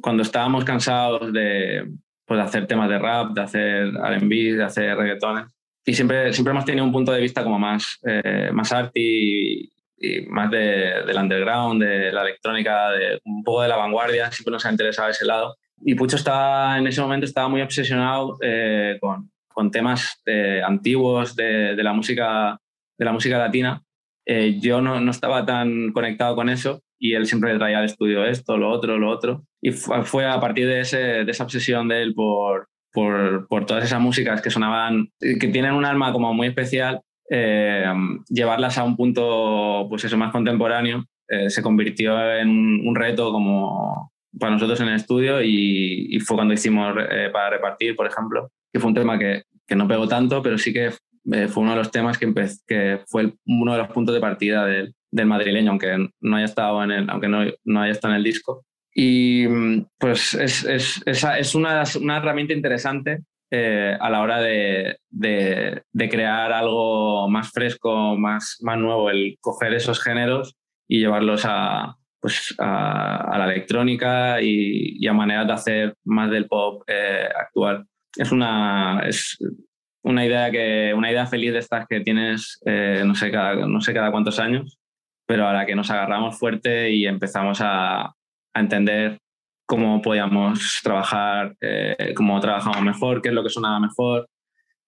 cuando 0.00 0.22
estábamos 0.22 0.64
cansados 0.64 1.32
de, 1.32 1.84
pues, 2.24 2.40
hacer 2.40 2.66
temas 2.66 2.88
de 2.88 2.98
rap, 2.98 3.32
de 3.32 3.40
hacer 3.42 3.88
R&B, 3.88 4.54
de 4.54 4.64
hacer 4.64 4.96
reggaetones. 4.96 5.46
Y 5.84 5.94
siempre, 5.94 6.32
siempre 6.32 6.52
hemos 6.52 6.64
tenido 6.64 6.84
un 6.84 6.92
punto 6.92 7.12
de 7.12 7.20
vista 7.20 7.42
como 7.42 7.58
más, 7.58 7.98
eh, 8.06 8.50
más 8.52 8.72
arty 8.72 9.00
y 9.00 9.72
más 10.28 10.50
de, 10.50 11.02
del 11.06 11.16
underground, 11.16 11.82
de 11.82 12.12
la 12.12 12.22
electrónica, 12.22 12.90
de 12.90 13.20
un 13.24 13.42
poco 13.42 13.62
de 13.62 13.68
la 13.68 13.76
vanguardia, 13.76 14.30
siempre 14.30 14.52
nos 14.52 14.64
ha 14.64 14.70
interesado 14.70 15.10
ese 15.10 15.24
lado. 15.24 15.56
Y 15.80 15.94
Pucho 15.94 16.16
estaba, 16.16 16.78
en 16.78 16.86
ese 16.86 17.00
momento 17.00 17.26
estaba 17.26 17.48
muy 17.48 17.62
obsesionado 17.62 18.36
eh, 18.42 18.98
con, 19.00 19.30
con, 19.48 19.70
temas 19.70 20.20
eh, 20.26 20.60
antiguos 20.64 21.36
de, 21.36 21.74
de, 21.76 21.82
la 21.82 21.92
música, 21.92 22.58
de 22.98 23.04
la 23.04 23.12
música 23.12 23.38
latina. 23.38 23.82
Eh, 24.26 24.58
yo 24.60 24.80
no, 24.80 25.00
no, 25.00 25.10
estaba 25.10 25.46
tan 25.46 25.92
conectado 25.92 26.34
con 26.34 26.48
eso 26.48 26.82
y 26.98 27.14
él 27.14 27.26
siempre 27.26 27.56
traía 27.56 27.78
al 27.78 27.84
estudio 27.84 28.24
esto, 28.24 28.56
lo 28.56 28.70
otro, 28.70 28.98
lo 28.98 29.10
otro. 29.10 29.44
Y 29.60 29.70
fue, 29.70 30.26
a 30.26 30.40
partir 30.40 30.66
de, 30.66 30.80
ese, 30.80 30.98
de 31.24 31.30
esa 31.30 31.44
obsesión 31.44 31.88
de 31.88 32.02
él 32.02 32.14
por, 32.14 32.68
por, 32.92 33.46
por, 33.48 33.66
todas 33.66 33.84
esas 33.84 34.00
músicas 34.00 34.42
que 34.42 34.50
sonaban, 34.50 35.08
que 35.20 35.48
tienen 35.48 35.74
un 35.74 35.84
alma 35.84 36.12
como 36.12 36.34
muy 36.34 36.48
especial 36.48 37.00
eh, 37.30 37.84
llevarlas 38.28 38.78
a 38.78 38.84
un 38.84 38.96
punto, 38.96 39.86
pues 39.88 40.04
eso, 40.04 40.16
más 40.16 40.32
contemporáneo, 40.32 41.04
eh, 41.28 41.50
se 41.50 41.62
convirtió 41.62 42.34
en 42.34 42.48
un 42.48 42.94
reto 42.94 43.30
como 43.32 44.12
para 44.38 44.52
nosotros 44.52 44.80
en 44.80 44.88
el 44.88 44.94
estudio 44.94 45.42
y, 45.42 46.18
fue 46.20 46.36
cuando 46.36 46.54
hicimos 46.54 46.94
eh, 47.10 47.30
para 47.32 47.50
repartir, 47.50 47.96
por 47.96 48.06
ejemplo, 48.06 48.50
que 48.72 48.80
fue 48.80 48.88
un 48.88 48.94
tema 48.94 49.18
que, 49.18 49.42
que 49.66 49.76
no 49.76 49.88
pegó 49.88 50.08
tanto, 50.08 50.42
pero 50.42 50.56
sí 50.58 50.72
que 50.72 50.90
fue 51.48 51.62
uno 51.62 51.72
de 51.72 51.78
los 51.78 51.90
temas 51.90 52.16
que, 52.16 52.32
que 52.66 53.00
fue 53.06 53.34
uno 53.46 53.72
de 53.72 53.78
los 53.78 53.88
puntos 53.88 54.14
de 54.14 54.20
partida 54.20 54.64
del, 54.64 54.94
del, 55.10 55.26
madrileño, 55.26 55.70
aunque 55.70 56.08
no 56.20 56.36
haya 56.36 56.46
estado 56.46 56.82
en 56.84 56.90
el, 56.90 57.10
aunque 57.10 57.28
no, 57.28 57.44
no 57.64 57.82
haya 57.82 57.92
estado 57.92 58.14
en 58.14 58.18
el 58.18 58.24
disco. 58.24 58.64
Y 58.94 59.46
pues 59.98 60.32
es, 60.34 60.64
es, 60.64 61.02
es, 61.04 61.24
es 61.24 61.54
una, 61.54 61.84
una 62.00 62.16
herramienta 62.16 62.54
interesante 62.54 63.24
eh, 63.50 63.96
a 63.98 64.10
la 64.10 64.20
hora 64.20 64.40
de, 64.40 64.98
de, 65.10 66.08
crear 66.10 66.52
algo 66.52 67.28
más 67.30 67.50
fresco, 67.50 68.16
más, 68.16 68.58
más 68.60 68.78
nuevo, 68.78 69.10
el 69.10 69.38
coger 69.40 69.72
esos 69.74 70.02
géneros 70.02 70.54
y 70.86 71.00
llevarlos 71.00 71.42
a, 71.46 71.96
pues, 72.20 72.54
a, 72.58 73.36
la 73.38 73.44
electrónica 73.46 74.42
y, 74.42 75.06
a 75.06 75.12
maneras 75.12 75.46
de 75.46 75.52
hacer 75.52 75.94
más 76.04 76.30
del 76.30 76.46
pop 76.46 76.82
eh, 76.86 77.28
actual. 77.34 77.86
Es 78.16 78.32
una, 78.32 79.00
es 79.06 79.38
una, 80.02 80.26
idea 80.26 80.50
que, 80.50 80.92
una 80.94 81.10
idea 81.10 81.26
feliz 81.26 81.52
de 81.52 81.60
estas 81.60 81.86
que 81.88 82.00
tienes, 82.00 82.60
eh, 82.66 83.02
no, 83.06 83.14
sé 83.14 83.30
cada, 83.30 83.54
no 83.66 83.80
sé 83.80 83.94
cada 83.94 84.10
cuántos 84.10 84.38
años, 84.38 84.78
pero 85.26 85.48
a 85.48 85.52
la 85.52 85.64
que 85.64 85.74
nos 85.74 85.90
agarramos 85.90 86.38
fuerte 86.38 86.90
y 86.90 87.06
empezamos 87.06 87.60
a, 87.62 88.02
a 88.04 88.60
entender 88.60 89.18
cómo 89.68 90.00
podíamos 90.00 90.80
trabajar, 90.82 91.54
eh, 91.60 92.14
cómo 92.16 92.40
trabajamos 92.40 92.80
mejor, 92.82 93.20
qué 93.20 93.28
es 93.28 93.34
lo 93.34 93.42
que 93.42 93.50
sonaba 93.50 93.78
mejor. 93.78 94.26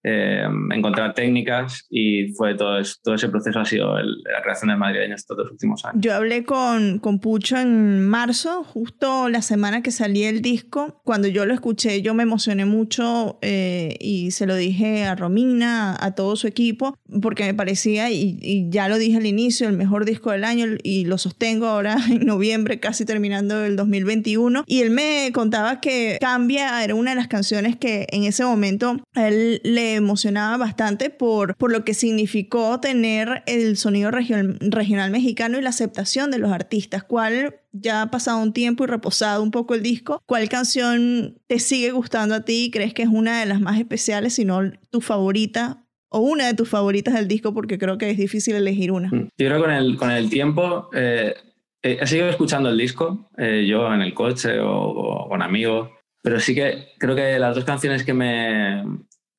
Eh, 0.03 0.47
encontrar 0.73 1.13
técnicas 1.13 1.87
y 1.91 2.33
fue 2.33 2.55
todo, 2.55 2.81
todo 3.03 3.15
ese 3.15 3.29
proceso 3.29 3.61
ha 3.61 3.65
sido 3.67 3.99
la 3.99 4.43
creación 4.43 4.71
del 4.71 4.79
madrileño 4.79 5.15
estos 5.15 5.37
dos 5.37 5.51
últimos 5.51 5.85
años. 5.85 6.01
Yo 6.01 6.15
hablé 6.15 6.45
con, 6.45 6.99
con 7.01 7.19
Pucho 7.19 7.59
en 7.59 8.01
marzo, 8.07 8.65
justo 8.65 9.29
la 9.29 9.43
semana 9.43 9.83
que 9.83 9.91
salía 9.91 10.31
el 10.31 10.41
disco. 10.41 11.03
Cuando 11.05 11.29
yo 11.29 11.45
lo 11.45 11.53
escuché 11.53 12.01
yo 12.03 12.15
me 12.15 12.23
emocioné 12.23 12.65
mucho 12.65 13.39
eh, 13.43 13.97
y 14.01 14.31
se 14.31 14.47
lo 14.47 14.57
dije 14.57 15.05
a 15.05 15.15
Romina, 15.15 15.97
a, 16.01 16.15
todo 16.15 16.37
su 16.37 16.47
equipo, 16.47 16.97
porque 17.23 17.45
me 17.45 17.55
parecía, 17.55 18.11
y, 18.11 18.39
y, 18.41 18.69
ya 18.71 18.89
lo 18.89 18.99
dije 18.99 19.19
al 19.19 19.27
inicio, 19.27 19.69
el 19.69 19.77
mejor 19.77 20.05
disco 20.05 20.31
del 20.31 20.45
año 20.45 20.67
y 20.83 21.05
lo 21.05 21.19
sostengo 21.19 21.67
ahora 21.67 21.97
en 22.11 22.27
noviembre, 22.27 22.81
casi 22.81 23.05
terminando 23.05 23.65
el 23.65 23.77
2021. 23.77 24.65
Y 24.67 24.81
él 24.81 24.91
me 24.91 25.31
contaba 25.33 25.81
que 25.81 26.19
Cambia 26.21 26.83
era 26.83 26.95
una 26.95 27.11
de 27.11 27.17
las 27.17 27.29
canciones 27.29 27.77
que 27.77 28.07
en 28.11 28.25
ese 28.25 28.45
momento 28.45 29.01
él 29.15 29.61
le 29.65 29.90
emocionaba 29.95 30.57
bastante 30.57 31.11
por, 31.11 31.57
por 31.57 31.73
lo 31.73 31.85
que 31.85 31.95
significó 31.95 32.81
tener 32.81 33.43
el 33.47 33.77
sonido 33.77 34.11
regional 34.11 35.11
mexicano 35.11 35.59
y 35.59 35.63
la 35.63 35.71
aceptación 35.71 36.31
de 36.31 36.39
los 36.39 36.53
artistas. 36.53 37.05
¿Cuál, 37.05 37.61
ya 37.73 38.03
ha 38.03 38.11
pasado 38.11 38.39
un 38.39 38.53
tiempo 38.53 38.85
y 38.85 38.87
reposado 38.87 39.43
un 39.43 39.51
poco 39.51 39.75
el 39.75 39.83
disco, 39.83 40.23
cuál 40.27 40.49
canción 40.49 41.39
te 41.47 41.59
sigue 41.59 41.93
gustando 41.93 42.35
a 42.35 42.45
ti 42.45 42.67
y 42.67 42.71
crees 42.71 42.95
que 42.95 43.03
es 43.03 43.09
una 43.09 43.41
de 43.41 43.47
las 43.47 43.61
más 43.61 43.79
especiales, 43.79 44.35
si 44.35 44.45
no 44.45 44.61
tu 44.91 45.01
favorita 45.01 45.85
o 46.09 46.21
una 46.21 46.47
de 46.47 46.55
tus 46.55 46.69
favoritas 46.69 47.15
del 47.15 47.29
disco 47.29 47.55
porque 47.55 47.79
creo 47.79 47.97
que 47.97 48.11
es 48.11 48.17
difícil 48.17 48.57
elegir 48.57 48.93
una. 48.93 49.09
Mm, 49.09 49.29
yo 49.39 49.47
creo 49.47 49.57
que 49.57 49.63
con 49.63 49.71
el, 49.71 49.97
con 49.97 50.11
el 50.11 50.29
tiempo 50.29 50.91
eh, 50.93 51.35
he 51.83 52.07
seguido 52.07 52.29
escuchando 52.29 52.69
el 52.69 52.77
disco, 52.77 53.31
eh, 53.39 53.65
yo 53.69 53.93
en 53.93 54.03
el 54.03 54.13
coche 54.13 54.59
o, 54.59 54.71
o, 54.71 55.29
con 55.29 55.43
amigos, 55.43 55.91
pero 56.23 56.41
sí 56.41 56.55
que 56.55 56.89
creo 56.99 57.15
que 57.15 57.39
las 57.39 57.55
dos 57.55 57.65
canciones 57.65 58.05
que 58.05 58.13
me, 58.13 58.83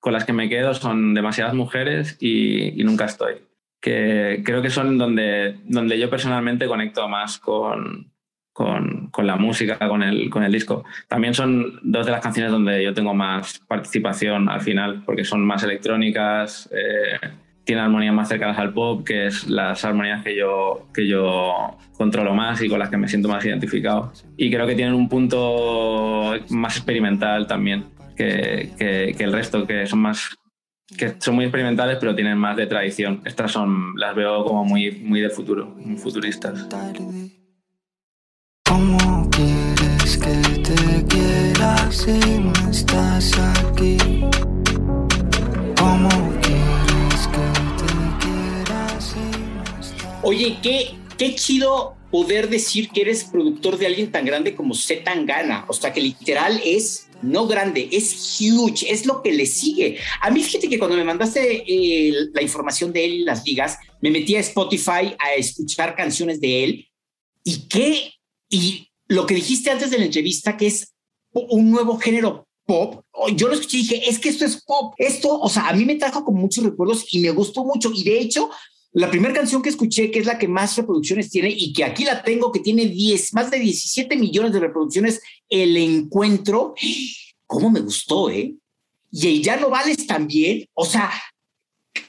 con 0.02 0.14
las 0.14 0.26
que 0.26 0.34
me 0.34 0.50
quedo 0.50 0.74
son 0.74 1.14
demasiadas 1.14 1.54
mujeres 1.54 2.18
y, 2.20 2.84
nunca 2.84 3.06
estoy. 3.06 3.36
Que 3.80 4.42
creo 4.44 4.62
que 4.62 4.70
son 4.70 4.98
donde, 4.98 5.60
donde 5.64 5.98
yo 5.98 6.10
personalmente 6.10 6.68
conecto 6.68 7.08
más 7.08 7.38
con, 7.38 8.12
con, 8.52 9.10
con, 9.12 9.28
la 9.28 9.38
música, 9.38 9.78
con 9.88 10.02
el, 10.02 10.30
con 10.30 10.44
el 10.44 10.52
disco. 10.52 10.84
También 11.08 11.36
son 11.36 11.80
dos 11.84 12.06
de 12.06 12.12
las 12.12 12.22
canciones 12.22 12.52
donde 12.52 12.84
yo 12.84 12.94
tengo 12.94 13.14
más 13.14 13.60
participación 13.68 14.50
al 14.50 14.62
final, 14.62 15.04
porque 15.06 15.24
son 15.24 15.46
más 15.46 15.64
electrónicas, 15.64 16.68
eh, 16.72 17.20
tienen 17.64 17.86
armonías 17.86 18.14
más 18.14 18.28
cercanas 18.28 18.58
al 18.58 18.74
pop, 18.74 19.06
que 19.06 19.28
es 19.28 19.48
las 19.48 19.86
armonías 19.86 20.24
que 20.24 20.36
yo, 20.36 20.88
que 20.94 21.08
yo 21.08 21.78
controlo 21.96 22.34
más 22.34 22.60
y 22.64 22.70
con 22.70 22.80
las 22.80 22.90
que 22.90 22.98
me 22.98 23.08
siento 23.08 23.30
más 23.30 23.46
identificado. 23.46 24.12
Y 24.36 24.50
creo 24.50 24.66
que 24.66 24.76
tienen 24.76 24.96
un 24.96 25.08
punto 25.08 26.34
más 26.50 26.78
experimental 26.78 27.46
también 27.46 27.86
que, 28.78 29.16
el 29.20 29.32
resto, 29.32 29.66
que 29.66 29.88
son 29.88 30.00
más 30.00 30.38
que 30.98 31.16
son 31.20 31.36
muy 31.36 31.46
experimentales 31.46 31.98
pero 32.00 32.14
tienen 32.14 32.38
más 32.38 32.58
de 32.58 32.68
tradición. 32.68 33.22
Estas 33.26 33.52
son, 33.52 33.94
las 33.96 34.14
veo 34.14 34.44
como 34.44 34.66
muy, 34.66 34.92
muy 34.92 35.22
de 35.22 35.30
futuro, 35.30 35.68
muy 35.68 35.98
futuristas. 35.98 36.68
¿Cómo 38.66 39.30
quieres 39.30 40.18
que 40.18 40.62
te 40.62 41.06
quieras 41.08 41.96
si 41.96 42.40
no 42.40 42.70
estás 42.70 43.40
aquí? 43.40 43.98
¿Cómo 45.78 46.10
quieres 46.42 47.28
que 47.32 47.46
te 47.80 48.26
quieras 48.26 49.04
si 49.04 49.20
no 49.20 49.64
estás 49.80 50.22
Oye, 50.24 50.58
qué, 50.62 50.96
qué 51.18 51.36
chido 51.36 51.96
poder 52.12 52.50
decir 52.50 52.90
que 52.90 53.02
eres 53.02 53.24
productor 53.24 53.78
de 53.78 53.88
alguien 53.88 54.12
tan 54.12 54.26
grande 54.26 54.54
como 54.54 54.76
Z 54.76 55.04
Tangana. 55.06 55.64
O 55.70 55.74
sea, 55.74 55.94
que 55.94 56.02
literal 56.02 56.60
es 56.64 57.08
no 57.24 57.48
grande, 57.48 57.90
es 57.92 58.40
huge, 58.40 58.92
es 58.92 59.06
lo 59.06 59.22
que 59.22 59.32
le 59.32 59.46
sigue. 59.46 59.98
A 60.22 60.30
mí 60.30 60.44
fíjate 60.44 60.70
que 60.70 60.80
cuando 60.80 60.98
me 60.98 61.04
mandaste 61.04 61.64
eh, 61.68 62.14
la 62.34 62.42
información 62.42 62.92
de 62.92 63.06
él 63.06 63.14
y 63.14 63.24
las 63.24 63.46
ligas, 63.46 63.78
me 64.02 64.12
metí 64.12 64.36
a 64.36 64.40
Spotify 64.40 65.16
a 65.20 65.34
escuchar 65.38 65.96
canciones 65.96 66.40
de 66.42 66.64
él. 66.64 66.88
Y 67.44 67.68
qué, 67.68 68.14
y 68.50 68.88
lo 69.08 69.26
que 69.26 69.36
dijiste 69.36 69.72
antes 69.72 69.92
de 69.92 69.98
la 69.98 70.06
entrevista, 70.06 70.58
que 70.58 70.68
es 70.68 70.94
un 71.32 71.72
nuevo 71.72 71.98
género 71.98 72.48
pop, 72.66 73.04
yo 73.36 73.48
lo 73.48 73.54
escuché 73.54 73.78
y 73.78 73.82
dije, 73.82 74.10
es 74.10 74.20
que 74.20 74.30
esto 74.30 74.46
es 74.46 74.64
pop, 74.64 74.94
esto, 74.98 75.40
o 75.40 75.50
sea, 75.50 75.68
a 75.68 75.74
mí 75.74 75.86
me 75.86 75.96
trajo 75.96 76.24
con 76.24 76.36
muchos 76.36 76.64
recuerdos 76.64 77.06
y 77.12 77.20
me 77.20 77.32
gustó 77.32 77.64
mucho. 77.64 77.92
Y 77.94 78.04
de 78.04 78.20
hecho 78.20 78.50
la 78.94 79.10
primera 79.10 79.34
canción 79.34 79.62
que 79.62 79.70
escuché, 79.70 80.12
que 80.12 80.20
es 80.20 80.26
la 80.26 80.38
que 80.38 80.50
más 80.50 80.76
reproducciones 80.76 81.30
tiene 81.30 81.50
y 81.50 81.72
que 81.72 81.86
aquí 81.86 82.04
la 82.04 82.24
tengo, 82.24 82.52
que 82.52 82.60
tiene 82.60 82.88
10, 82.88 83.34
más 83.34 83.50
de 83.50 83.60
17 83.60 84.18
millones 84.18 84.52
de 84.52 84.60
reproducciones, 84.60 85.22
El 85.52 85.78
Encuentro, 85.78 86.74
¿cómo 87.46 87.70
me 87.70 87.82
gustó, 87.82 88.32
eh? 88.32 88.56
Y 89.12 89.42
Ya 89.42 89.58
no 89.58 89.70
vales 89.70 90.08
también, 90.08 90.66
o 90.74 90.86
sea, 90.86 91.12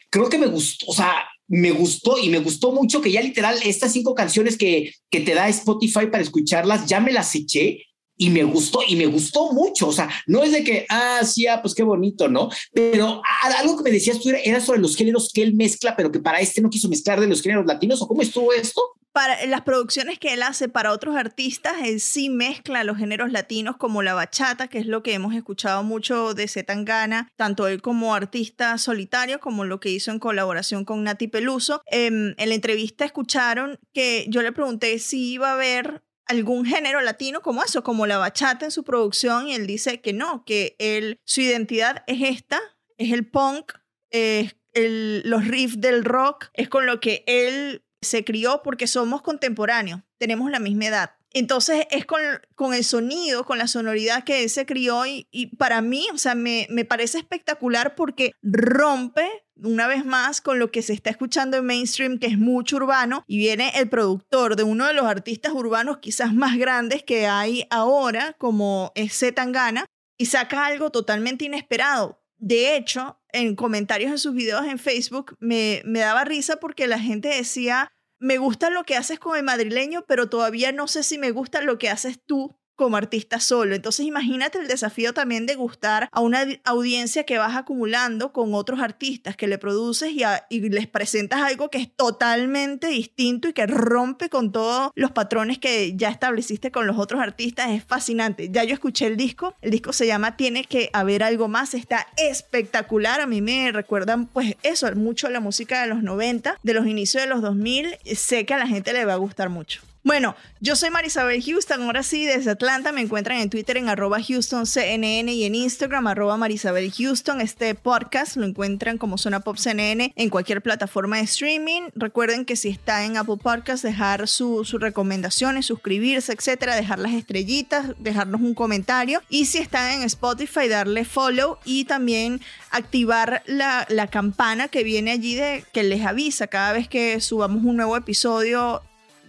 creo 0.09 0.29
que 0.29 0.39
me 0.39 0.47
gustó, 0.47 0.87
o 0.87 0.95
sea, 0.95 1.27
me 1.49 1.73
gustó 1.73 2.17
y 2.19 2.31
me 2.31 2.39
gustó 2.39 2.73
mucho 2.73 3.03
que 3.03 3.11
ya 3.11 3.21
literal 3.21 3.59
estas 3.65 3.93
cinco 3.93 4.15
canciones 4.15 4.57
que, 4.57 4.95
que 5.11 5.21
te 5.21 5.35
da 5.35 5.49
Spotify 5.49 6.07
para 6.07 6.23
escucharlas, 6.23 6.87
ya 6.87 7.01
me 7.01 7.13
las 7.13 7.35
eché 7.35 7.85
y 8.17 8.31
me 8.31 8.45
gustó, 8.45 8.81
y 8.87 8.95
me 8.95 9.07
gustó 9.07 9.53
mucho. 9.53 9.89
O 9.89 9.93
sea, 9.93 10.09
no 10.27 10.45
es 10.45 10.53
de 10.53 10.63
que, 10.63 10.87
ah, 10.89 11.23
sí, 11.25 11.49
ah, 11.49 11.61
pues 11.61 11.75
qué 11.75 11.83
bonito, 11.83 12.29
¿no? 12.29 12.51
Pero 12.73 13.21
algo 13.59 13.77
que 13.77 13.83
me 13.83 13.91
decías 13.91 14.21
tú 14.21 14.31
era, 14.31 14.61
sobre 14.61 14.81
los 14.81 14.97
géneros 14.97 15.31
que 15.33 15.43
él 15.43 15.55
mezcla, 15.55 15.97
pero 15.97 16.13
que 16.13 16.21
para 16.21 16.41
este 16.41 16.61
no 16.61 16.71
quiso 16.71 16.89
mezclar 16.89 17.21
de 17.21 17.27
los 17.27 17.43
géneros 17.43 17.67
latinos, 17.67 18.01
¿o 18.01 18.07
cómo 18.07 18.23
estuvo 18.23 18.53
esto? 18.53 18.81
Para 19.12 19.44
las 19.44 19.61
producciones 19.61 20.18
que 20.18 20.33
él 20.33 20.42
hace 20.42 20.70
para 20.70 20.90
otros 20.90 21.16
artistas, 21.16 21.75
él 21.85 22.01
sí 22.01 22.31
mezcla 22.31 22.83
los 22.83 22.96
géneros 22.96 23.31
latinos 23.31 23.77
como 23.77 24.03
la 24.03 24.14
bachata, 24.14 24.68
que 24.68 24.79
es 24.79 24.87
lo 24.87 25.03
que 25.03 25.12
hemos 25.12 25.35
escuchado 25.35 25.83
mucho 25.83 26.33
de 26.33 26.48
Zetangana, 26.48 27.29
tanto 27.37 27.66
él 27.66 27.83
como 27.83 28.14
artista 28.14 28.79
solitario, 28.79 29.38
como 29.38 29.66
lo 29.66 29.81
que 29.81 29.90
hizo 29.90 30.12
en 30.12 30.18
colaboración 30.18 30.87
con 30.87 31.05
Nati 31.05 31.29
Peluso. 31.29 31.83
Em, 31.87 32.35
en 32.38 32.48
la 32.48 32.55
entrevista 32.55 33.05
escucharon 33.05 33.79
que 33.92 34.25
yo 34.29 34.40
le 34.40 34.53
pregunté 34.53 34.98
si 34.98 35.35
iba 35.35 35.51
a 35.51 35.55
haber 35.55 36.03
algún 36.25 36.64
género 36.64 37.03
latino 37.03 37.42
como 37.42 37.62
eso, 37.62 37.83
como 37.83 38.07
la 38.07 38.16
bachata 38.16 38.64
en 38.64 38.70
su 38.70 38.83
producción, 38.83 39.46
y 39.46 39.55
él 39.55 39.66
dice 39.66 40.01
que 40.01 40.14
no, 40.14 40.42
que 40.46 40.75
él, 40.79 41.20
su 41.25 41.42
identidad 41.42 42.03
es 42.07 42.22
esta, 42.22 42.61
es 42.96 43.12
el 43.12 43.29
punk, 43.29 43.75
es 44.11 44.55
los 44.75 45.46
riffs 45.46 45.83
del 45.83 46.03
rock, 46.03 46.46
es 46.55 46.70
con 46.70 46.87
lo 46.87 46.98
que 46.98 47.25
él 47.27 47.85
se 48.03 48.25
crió 48.25 48.61
porque 48.62 48.87
somos 48.87 49.23
contemporáneos, 49.23 50.03
tenemos 50.19 50.51
la 50.51 50.59
misma 50.59 50.87
edad. 50.87 51.11
Entonces 51.35 51.87
es 51.91 52.05
con, 52.05 52.75
el 52.75 52.85
sonido, 52.85 53.45
con 53.45 53.57
la 53.57 53.67
sonoridad 53.67 54.25
que 54.25 54.43
él 54.43 54.51
se 54.51 54.67
crió 54.67 55.07
y, 55.07 55.47
para 55.57 55.81
mí, 55.81 56.07
o 56.12 56.19
sea, 56.19 56.35
me, 56.35 56.67
me 56.69 56.85
parece 56.85 57.19
espectacular 57.19 57.95
porque 57.95 58.33
rompe 58.43 59.31
una 59.57 59.87
vez 59.87 60.05
más 60.05 60.41
con 60.41 60.59
lo 60.59 60.71
que 60.71 60.83
se 60.83 60.93
está 60.93 61.11
escuchando 61.11 61.57
en 61.57 61.65
mainstream, 61.65 62.19
que 62.19 62.27
es 62.27 62.38
mucho 62.38 62.77
urbano, 62.77 63.25
y 63.27 63.38
viene 63.38 63.73
el 63.77 63.88
productor 63.88 64.57
de 64.57 64.65
uno 64.65 64.87
de 64.87 64.93
los 64.93 65.07
artistas 65.07 65.53
urbanos 65.53 65.99
quizás 65.99 66.35
más 66.35 66.59
grandes 66.59 67.03
que 67.03 67.27
hay 67.27 67.67
ahora, 67.71 68.35
como 68.38 68.93
es 68.95 69.17
Zetangana, 69.17 69.87
y 70.19 70.27
saca 70.27 70.67
algo 70.67 70.91
totalmente 70.91 71.45
inesperado. 71.45 72.21
De 72.38 72.77
hecho, 72.77 73.22
en 73.33 73.57
comentarios 73.57 74.11
en 74.11 74.18
sus 74.18 74.35
videos 74.35 74.66
en 74.66 74.79
Facebook 74.79 75.37
me, 75.40 75.83
me 75.85 76.01
daba 76.01 76.25
risa 76.25 76.57
porque 76.57 76.87
la 76.87 76.99
gente 76.99 77.29
decía, 77.29 77.90
me 78.18 78.38
gusta 78.38 78.71
lo 78.71 78.85
que 78.85 78.97
haces 78.97 79.18
con 79.18 79.37
el 79.37 79.42
madrileño, 79.42 80.05
pero 80.07 80.29
todavía 80.29 80.71
no 80.73 80.87
sé 80.87 81.03
si 81.03 81.18
me 81.18 81.31
gusta 81.31 81.61
lo 81.62 81.79
que 81.79 81.90
haces 81.90 82.21
tú 82.25 82.57
como 82.77 82.97
artista 82.97 83.41
solo. 83.41 83.75
Entonces 83.75 84.07
imagínate 84.07 84.59
el 84.59 84.69
desafío 84.69 85.13
también 85.15 85.47
de 85.47 85.55
gustar 85.55 86.09
a 86.11 86.21
una 86.21 86.47
audiencia 86.65 87.25
que 87.25 87.39
vas 87.39 87.57
acumulando 87.57 88.33
con 88.33 88.55
otros 88.55 88.81
artistas 88.81 89.37
que 89.37 89.47
le 89.47 89.59
produces 89.59 90.13
y, 90.13 90.23
y, 90.49 90.61
les 90.69 90.87
presentas 90.87 91.43
algo 91.43 91.69
que 91.69 91.79
es 91.79 91.95
totalmente 91.95 92.89
distinto 92.89 93.49
y 93.49 93.53
que 93.53 93.67
rompe 93.67 94.29
con 94.29 94.53
todos 94.53 94.91
los 94.95 95.11
patrones 95.11 95.59
que 95.59 95.97
ya 95.97 96.09
estableciste 96.09 96.71
con 96.71 96.87
los 96.87 96.99
otros 96.99 97.21
artistas. 97.21 97.71
Es 97.71 97.85
fascinante. 97.85 98.49
Ya 98.51 98.65
yo 98.65 98.75
escuché 98.75 99.07
el 99.07 99.17
disco. 99.17 99.55
El 99.61 99.71
disco 99.71 99.93
se 99.93 100.07
llama 100.07 100.37
Tiene 100.37 100.65
que 100.65 100.91
haber 100.93 101.23
algo 101.23 101.49
más. 101.49 101.75
Está 101.75 102.07
espectacular. 102.17 103.21
A 103.21 103.27
mí 103.27 103.41
me 103.41 103.71
recuerdan 103.73 104.27
pues 104.27 104.57
eso, 104.63 104.91
mucho 104.95 105.29
la 105.29 105.41
música 105.41 105.83
de 105.83 105.89
los 105.89 106.03
90, 106.03 106.59
de 106.63 106.75
los 106.75 106.87
inicios 106.87 107.23
de 107.23 107.29
los 107.29 107.43
2000. 107.43 107.99
Sé 108.17 108.47
que 108.47 108.55
a 108.55 108.59
la 108.59 108.67
gente 108.67 108.93
le 108.93 109.05
va 109.05 109.15
a 109.15 109.17
gustar 109.17 109.49
mucho. 109.49 109.83
Bueno, 110.05 110.35
yo 110.59 110.75
soy 110.75 110.91
Marisabel 110.91 111.41
Houston, 111.45 111.83
ahora 111.83 112.03
sí, 112.03 112.27
desde 112.27 112.51
Atlanta. 112.51 112.91
Me 112.91 113.03
encuentran 113.03 113.38
en 113.38 113.51
Twitter 113.51 113.77
en 113.77 113.88
arroba 113.88 114.19
HoustonCNN 114.19 115.29
y 115.29 115.45
en 115.45 115.55
Instagram 115.55 116.09
arroba 116.09 116.37
Marisabel 116.37 116.91
Houston. 116.91 117.41
Este 117.41 117.77
podcast 117.77 118.35
lo 118.37 118.45
encuentran 118.45 118.99
como 118.99 119.17
Zona 119.17 119.38
Pop 119.41 119.59
CNN 119.59 120.12
en 120.17 120.29
cualquier 120.29 120.61
plataforma 120.61 121.19
de 121.19 121.23
streaming. 121.23 121.83
Recuerden 121.95 122.45
que 122.45 122.57
si 122.57 122.69
está 122.69 123.05
en 123.05 123.17
Apple 123.17 123.37
Podcast, 123.41 123.85
dejar 123.85 124.27
sus 124.27 124.73
recomendaciones, 124.73 125.67
suscribirse, 125.67 126.33
etcétera, 126.33 126.75
dejar 126.75 126.99
las 126.99 127.12
estrellitas, 127.12 127.95
dejarnos 128.01 128.41
un 128.41 128.55
comentario. 128.55 129.23
Y 129.29 129.45
si 129.45 129.59
están 129.59 129.93
en 129.93 130.03
Spotify, 130.03 130.67
darle 130.67 131.05
follow 131.05 131.59
y 131.65 131.85
también 131.85 132.41
activar 132.73 133.45
la, 133.47 133.87
la 133.88 134.09
campana 134.09 134.67
que 134.67 134.83
viene 134.83 135.12
allí 135.12 135.37
de 135.37 135.65
que 135.73 135.85
les 135.85 136.05
avisa 136.05 136.49
cada 136.49 136.73
vez 136.73 136.88
que 136.88 137.21
subamos 137.21 137.62
un 137.62 137.77
nuevo 137.77 137.97
episodio 137.97 138.83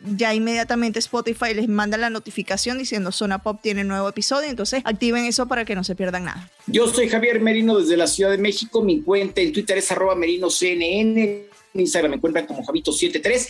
ya 0.04 0.34
inmediatamente 0.34 1.00
Spotify 1.00 1.54
les 1.54 1.68
manda 1.68 1.98
la 1.98 2.10
notificación 2.10 2.78
diciendo 2.78 3.12
Zona 3.12 3.40
Pop 3.40 3.60
tiene 3.62 3.84
nuevo 3.84 4.10
episodio, 4.10 4.50
entonces 4.50 4.82
activen 4.86 5.26
eso 5.26 5.48
para 5.48 5.66
que 5.66 5.76
no 5.76 5.84
se 5.84 5.96
pierdan 5.96 6.26
nada. 6.26 6.50
Yo 6.68 6.88
soy 6.88 7.10
Javier 7.10 7.42
Merino 7.42 7.78
desde 7.78 7.98
la 7.98 8.08
Ciudad 8.08 8.32
de 8.32 8.38
México, 8.38 8.84
mi 8.84 9.02
cuenta 9.02 9.42
en 9.42 9.52
Twitter 9.54 9.78
es 9.78 9.92
arroba 9.92 10.16
merinoCNN 10.16 11.54
en 11.74 11.82
Instagram 11.82 12.12
me 12.12 12.18
encuentran 12.18 12.46
como 12.46 12.64
Javito73, 12.64 13.48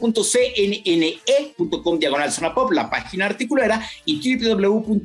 www.cnne.com 0.00 1.98
diagonal 1.98 2.32
zona 2.32 2.54
pop, 2.54 2.72
la 2.72 2.88
página 2.88 3.26
articulera, 3.26 3.86
y 4.04 4.38
www.cnn.com 4.38 4.98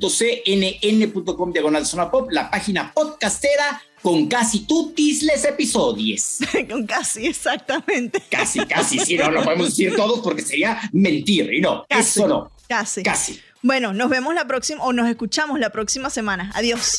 diagonal 1.52 1.86
zona 1.86 2.10
pop, 2.10 2.32
la 2.32 2.50
página 2.50 2.94
podcastera 2.94 3.84
con 4.02 4.28
casi 4.28 4.66
tutis 4.66 5.24
les 5.24 5.46
episodios. 5.46 6.38
con 6.70 6.86
casi, 6.86 7.28
exactamente. 7.28 8.22
Casi, 8.30 8.60
casi, 8.66 9.00
sí, 9.00 9.18
no 9.18 9.32
lo 9.32 9.44
podemos 9.44 9.68
decir 9.70 9.96
todos 9.96 10.20
porque 10.20 10.42
sería 10.42 10.80
mentir, 10.92 11.54
y 11.54 11.62
no, 11.62 11.86
eso 11.90 12.28
no. 12.28 12.52
Casi. 12.68 13.04
Casi. 13.04 13.40
Bueno, 13.62 13.94
nos 13.94 14.10
vemos 14.10 14.34
la 14.34 14.46
próxima 14.46 14.84
o 14.84 14.94
nos 14.94 15.10
escuchamos 15.10 15.60
la 15.60 15.72
próxima 15.72 16.10
semana. 16.10 16.52
Adiós. 16.54 16.98